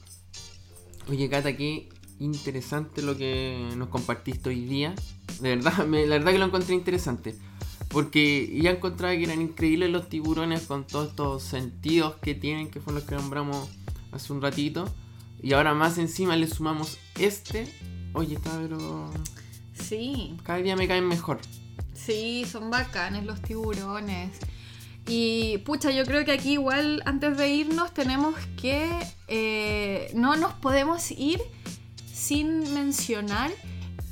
Oye, 1.08 1.28
Cata, 1.28 1.56
qué 1.56 1.88
interesante 2.18 3.02
lo 3.02 3.16
que 3.16 3.68
nos 3.76 3.88
compartiste 3.88 4.48
hoy 4.50 4.64
día. 4.64 4.94
De 5.40 5.56
verdad, 5.56 5.84
me- 5.86 6.06
la 6.06 6.16
verdad 6.18 6.32
que 6.32 6.38
lo 6.38 6.46
encontré 6.46 6.74
interesante. 6.74 7.36
Porque 7.88 8.58
ya 8.62 8.70
encontraba 8.70 9.14
que 9.14 9.24
eran 9.24 9.40
increíbles 9.40 9.90
los 9.90 10.08
tiburones 10.10 10.62
con 10.66 10.86
todos 10.86 11.08
estos 11.10 11.42
sentidos 11.42 12.16
que 12.16 12.34
tienen, 12.34 12.70
que 12.70 12.80
fueron 12.80 12.96
los 13.00 13.08
que 13.08 13.14
nombramos 13.14 13.68
hace 14.12 14.32
un 14.32 14.42
ratito. 14.42 14.92
Y 15.42 15.52
ahora 15.54 15.72
más 15.72 15.96
encima 15.96 16.36
le 16.36 16.48
sumamos 16.48 16.98
este. 17.18 17.72
Oye, 18.12 18.34
está 18.34 18.58
pero... 18.60 19.10
Sí, 19.72 20.36
Cada 20.42 20.58
día 20.58 20.74
me 20.76 20.86
caen 20.88 21.06
mejor. 21.06 21.38
Sí, 21.94 22.44
son 22.50 22.68
bacanes 22.70 23.24
los 23.24 23.40
tiburones. 23.40 24.32
Y 25.08 25.58
pucha, 25.58 25.90
yo 25.90 26.04
creo 26.04 26.24
que 26.24 26.32
aquí 26.32 26.52
igual 26.52 27.02
antes 27.06 27.36
de 27.36 27.48
irnos 27.48 27.92
tenemos 27.94 28.34
que... 28.60 28.90
eh, 29.26 30.10
no 30.14 30.36
nos 30.36 30.52
podemos 30.54 31.10
ir 31.10 31.40
sin 32.12 32.74
mencionar 32.74 33.50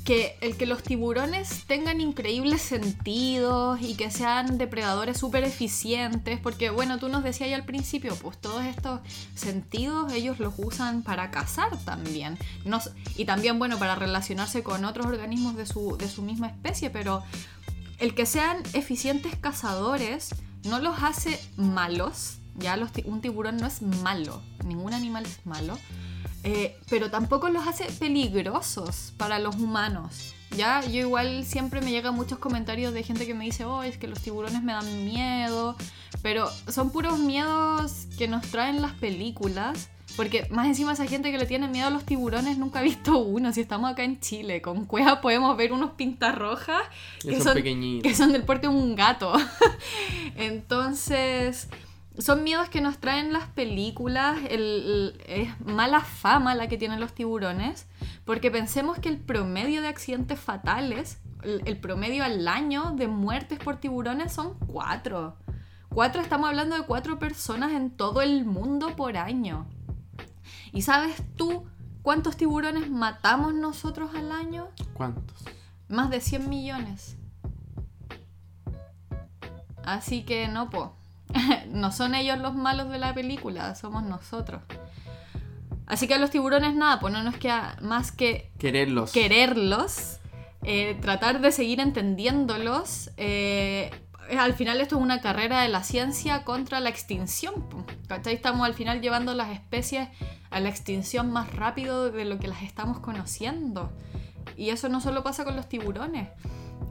que 0.03 0.37
el 0.39 0.55
que 0.55 0.65
los 0.65 0.83
tiburones 0.83 1.65
tengan 1.67 1.99
increíbles 1.99 2.61
sentidos 2.61 3.81
y 3.81 3.95
que 3.95 4.09
sean 4.09 4.57
depredadores 4.57 5.17
súper 5.17 5.43
eficientes, 5.43 6.39
porque 6.39 6.69
bueno, 6.69 6.97
tú 6.97 7.09
nos 7.09 7.25
decías 7.25 7.49
ya 7.49 7.57
al 7.57 7.65
principio, 7.65 8.15
pues 8.15 8.37
todos 8.39 8.63
estos 8.63 9.01
sentidos 9.35 10.13
ellos 10.13 10.39
los 10.39 10.53
usan 10.57 11.03
para 11.03 11.29
cazar 11.29 11.77
también. 11.83 12.37
Y 13.17 13.25
también, 13.25 13.59
bueno, 13.59 13.77
para 13.77 13.95
relacionarse 13.95 14.63
con 14.63 14.85
otros 14.85 15.07
organismos 15.07 15.57
de 15.57 15.65
su, 15.65 15.97
de 15.97 16.07
su 16.07 16.21
misma 16.21 16.47
especie, 16.47 16.89
pero 16.89 17.21
el 17.99 18.15
que 18.15 18.25
sean 18.25 18.63
eficientes 18.73 19.35
cazadores 19.35 20.29
no 20.67 20.79
los 20.79 21.01
hace 21.03 21.39
malos. 21.55 22.37
Ya 22.55 22.77
un 23.05 23.21
tiburón 23.21 23.57
no 23.57 23.67
es 23.67 23.81
malo, 23.81 24.41
ningún 24.65 24.93
animal 24.93 25.25
es 25.25 25.45
malo. 25.45 25.77
eh, 26.43 26.79
pero 26.89 27.11
tampoco 27.11 27.49
los 27.49 27.67
hace 27.67 27.85
peligrosos 27.85 29.13
para 29.17 29.37
los 29.37 29.55
humanos. 29.55 30.33
Ya, 30.55 30.81
yo 30.81 31.01
igual 31.01 31.45
siempre 31.45 31.81
me 31.81 31.91
llegan 31.91 32.15
muchos 32.15 32.39
comentarios 32.39 32.93
de 32.93 33.03
gente 33.03 33.27
que 33.27 33.33
me 33.33 33.45
dice, 33.45 33.65
oh, 33.65 33.83
es 33.83 33.97
que 33.97 34.07
los 34.07 34.21
tiburones 34.21 34.63
me 34.63 34.71
dan 34.73 35.05
miedo. 35.05 35.75
Pero 36.21 36.49
son 36.67 36.89
puros 36.91 37.19
miedos 37.19 38.07
que 38.17 38.27
nos 38.27 38.43
traen 38.47 38.81
las 38.81 38.93
películas. 38.93 39.89
Porque 40.17 40.47
más 40.49 40.65
encima 40.67 40.91
esa 40.93 41.05
gente 41.05 41.31
que 41.31 41.37
le 41.37 41.45
tiene 41.45 41.67
miedo 41.69 41.87
a 41.87 41.89
los 41.91 42.03
tiburones 42.03 42.57
nunca 42.57 42.79
ha 42.79 42.81
visto 42.81 43.17
uno. 43.19 43.53
Si 43.53 43.61
estamos 43.61 43.89
acá 43.91 44.03
en 44.03 44.19
Chile, 44.19 44.61
con 44.61 44.85
Cueva 44.85 45.21
podemos 45.21 45.55
ver 45.55 45.71
unos 45.71 45.91
pintarrojas 45.91 46.81
Que 47.21 47.29
que 47.29 47.41
son 47.41 47.53
pequeñitos. 47.53 48.09
que 48.11 48.17
son 48.17 48.31
del 48.33 48.43
porte 48.43 48.67
de 48.67 48.73
un 48.73 48.95
gato. 48.95 49.31
Entonces, 50.35 51.69
son 52.17 52.43
miedos 52.43 52.69
que 52.69 52.81
nos 52.81 52.97
traen 52.97 53.31
las 53.33 53.47
películas. 53.49 54.37
el- 54.49 55.13
el- 55.17 55.21
es 55.27 55.59
mala 55.61 56.01
fama 56.01 56.55
la 56.55 56.67
que 56.67 56.77
tienen 56.77 56.99
los 56.99 57.13
tiburones. 57.13 57.85
Porque 58.25 58.51
pensemos 58.51 58.99
que 58.99 59.09
el 59.09 59.17
promedio 59.17 59.81
de 59.81 59.87
accidentes 59.87 60.39
fatales, 60.39 61.19
el, 61.43 61.61
el 61.65 61.77
promedio 61.77 62.23
al 62.23 62.47
año 62.47 62.91
de 62.95 63.07
muertes 63.07 63.59
por 63.59 63.77
tiburones 63.77 64.33
son 64.33 64.55
cuatro. 64.67 65.35
Cuatro, 65.89 66.21
estamos 66.21 66.49
hablando 66.49 66.75
de 66.75 66.83
cuatro 66.83 67.17
personas 67.19 67.71
en 67.71 67.89
todo 67.91 68.21
el 68.21 68.45
mundo 68.45 68.95
por 68.95 69.15
año. 69.17 69.65
¿Y 70.73 70.81
sabes 70.83 71.21
tú 71.35 71.65
cuántos 72.01 72.37
tiburones 72.37 72.89
matamos 72.89 73.53
nosotros 73.53 74.11
al 74.15 74.31
año? 74.31 74.67
¿Cuántos? 74.93 75.43
Más 75.89 76.09
de 76.09 76.21
100 76.21 76.49
millones. 76.49 77.17
Así 79.83 80.23
que 80.23 80.47
no, 80.47 80.69
po. 80.69 80.93
no 81.69 81.91
son 81.91 82.15
ellos 82.15 82.37
los 82.39 82.55
malos 82.55 82.89
de 82.89 82.99
la 82.99 83.13
película, 83.13 83.73
somos 83.75 84.03
nosotros. 84.03 84.61
Así 85.85 86.07
que 86.07 86.15
a 86.15 86.19
los 86.19 86.29
tiburones 86.29 86.75
nada, 86.75 86.99
pues 86.99 87.13
no 87.13 87.23
nos 87.23 87.37
queda 87.37 87.77
más 87.81 88.11
que 88.11 88.51
Quererlos. 88.59 89.11
quererlos, 89.13 90.19
eh, 90.63 90.97
tratar 91.01 91.39
de 91.39 91.51
seguir 91.53 91.79
entendiéndolos. 91.79 93.11
eh, 93.17 93.91
al 94.37 94.53
final 94.53 94.81
esto 94.81 94.97
es 94.97 95.01
una 95.01 95.21
carrera 95.21 95.61
de 95.61 95.69
la 95.69 95.83
ciencia 95.83 96.43
contra 96.43 96.79
la 96.79 96.89
extinción. 96.89 97.53
¿cachai? 98.07 98.33
Estamos 98.33 98.65
al 98.65 98.73
final 98.73 99.01
llevando 99.01 99.33
las 99.33 99.49
especies 99.51 100.09
a 100.49 100.59
la 100.59 100.69
extinción 100.69 101.31
más 101.31 101.53
rápido 101.53 102.11
de 102.11 102.25
lo 102.25 102.39
que 102.39 102.47
las 102.47 102.63
estamos 102.63 102.99
conociendo. 102.99 103.91
Y 104.55 104.69
eso 104.69 104.89
no 104.89 105.01
solo 105.01 105.23
pasa 105.23 105.43
con 105.43 105.55
los 105.55 105.69
tiburones. 105.69 106.29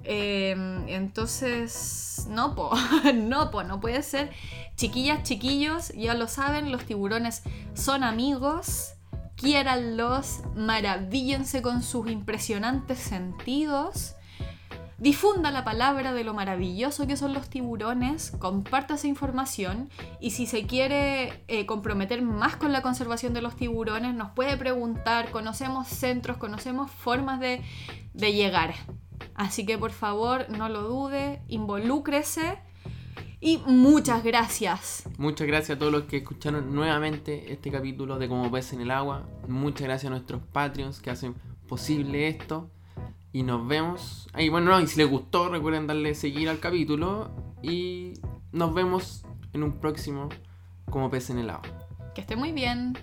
Eh, 0.04 0.54
entonces, 0.88 2.26
no, 2.28 2.54
no, 3.14 3.50
no 3.62 3.80
puede 3.80 4.02
ser. 4.02 4.30
Chiquillas, 4.76 5.22
chiquillos, 5.22 5.88
ya 5.94 6.14
lo 6.14 6.28
saben, 6.28 6.70
los 6.70 6.84
tiburones 6.84 7.42
son 7.74 8.04
amigos. 8.04 8.92
Quiéranlos, 9.36 10.40
maravíllense 10.54 11.60
con 11.60 11.82
sus 11.82 12.10
impresionantes 12.10 12.98
sentidos. 12.98 14.15
Difunda 14.98 15.50
la 15.50 15.62
palabra 15.62 16.14
de 16.14 16.24
lo 16.24 16.32
maravilloso 16.32 17.06
que 17.06 17.18
son 17.18 17.34
los 17.34 17.50
tiburones, 17.50 18.30
comparta 18.38 18.94
esa 18.94 19.06
información 19.06 19.90
y 20.20 20.30
si 20.30 20.46
se 20.46 20.66
quiere 20.66 21.44
eh, 21.48 21.66
comprometer 21.66 22.22
más 22.22 22.56
con 22.56 22.72
la 22.72 22.80
conservación 22.80 23.34
de 23.34 23.42
los 23.42 23.56
tiburones, 23.56 24.14
nos 24.14 24.30
puede 24.30 24.56
preguntar, 24.56 25.30
conocemos 25.30 25.88
centros, 25.88 26.38
conocemos 26.38 26.90
formas 26.90 27.40
de, 27.40 27.62
de 28.14 28.32
llegar. 28.32 28.74
Así 29.34 29.66
que 29.66 29.76
por 29.76 29.90
favor 29.90 30.48
no 30.48 30.70
lo 30.70 30.82
dude, 30.82 31.42
involúcrese 31.46 32.58
y 33.38 33.58
muchas 33.66 34.24
gracias. 34.24 35.06
Muchas 35.18 35.46
gracias 35.46 35.76
a 35.76 35.78
todos 35.78 35.92
los 35.92 36.04
que 36.04 36.18
escucharon 36.18 36.74
nuevamente 36.74 37.52
este 37.52 37.70
capítulo 37.70 38.18
de 38.18 38.28
Como 38.28 38.50
Pez 38.50 38.72
en 38.72 38.80
el 38.80 38.90
Agua. 38.90 39.28
Muchas 39.46 39.82
gracias 39.82 40.06
a 40.06 40.10
nuestros 40.10 40.40
Patreons 40.52 41.00
que 41.00 41.10
hacen 41.10 41.34
posible 41.68 42.28
esto. 42.28 42.70
Y 43.32 43.42
nos 43.42 43.66
vemos. 43.66 44.28
Y 44.38 44.48
bueno, 44.48 44.70
no, 44.70 44.80
y 44.80 44.86
si 44.86 44.98
les 44.98 45.10
gustó, 45.10 45.48
recuerden 45.48 45.86
darle 45.86 46.14
seguir 46.14 46.48
al 46.48 46.58
capítulo. 46.58 47.30
Y 47.62 48.14
nos 48.52 48.74
vemos 48.74 49.24
en 49.52 49.62
un 49.62 49.80
próximo 49.80 50.28
Como 50.90 51.10
Pez 51.10 51.30
en 51.30 51.38
el 51.38 51.50
Agua. 51.50 51.68
Que 52.14 52.20
esté 52.22 52.36
muy 52.36 52.52
bien. 52.52 52.96